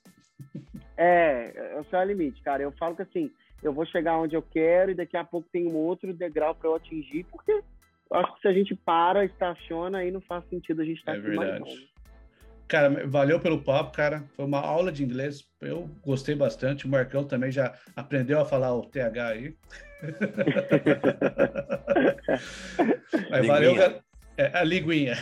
[0.97, 2.63] É, o céu é o limite, cara.
[2.63, 3.31] Eu falo que assim,
[3.63, 6.71] eu vou chegar onde eu quero e daqui a pouco tem um outro degrau para
[6.71, 10.81] eu atingir, porque eu acho que se a gente para, estaciona, aí não faz sentido
[10.81, 11.93] a gente estar é aqui verdade.
[12.67, 14.25] Cara, valeu pelo papo, cara.
[14.35, 15.47] Foi uma aula de inglês.
[15.61, 16.87] Eu gostei bastante.
[16.87, 19.55] O Marcão também já aprendeu a falar o TH aí.
[23.31, 24.03] Mas valeu, cara.
[24.37, 25.17] É, a linguinha.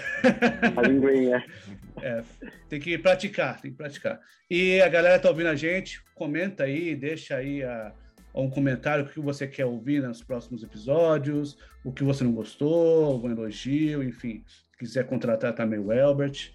[0.77, 1.45] A linguinha.
[2.03, 2.25] É,
[2.67, 4.19] tem que praticar, tem que praticar.
[4.49, 7.93] E a galera tá ouvindo a gente, comenta aí, deixa aí a,
[8.35, 13.05] um comentário o que você quer ouvir nos próximos episódios, o que você não gostou,
[13.05, 14.43] algum elogio, enfim.
[14.79, 16.53] Quiser contratar também o Elbert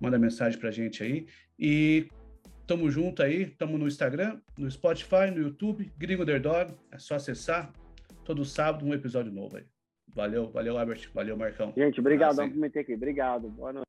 [0.00, 1.26] manda mensagem pra gente aí.
[1.58, 2.08] E
[2.66, 7.72] tamo junto aí, tamo no Instagram, no Spotify, no YouTube, Gringo Underdog, é só acessar.
[8.24, 9.64] Todo sábado um episódio novo aí.
[10.14, 11.72] Valeu, valeu, Albert, valeu, Marcão.
[11.76, 12.94] Gente, obrigado por me ter aqui.
[12.94, 13.48] Obrigado.
[13.48, 13.88] Boa noite.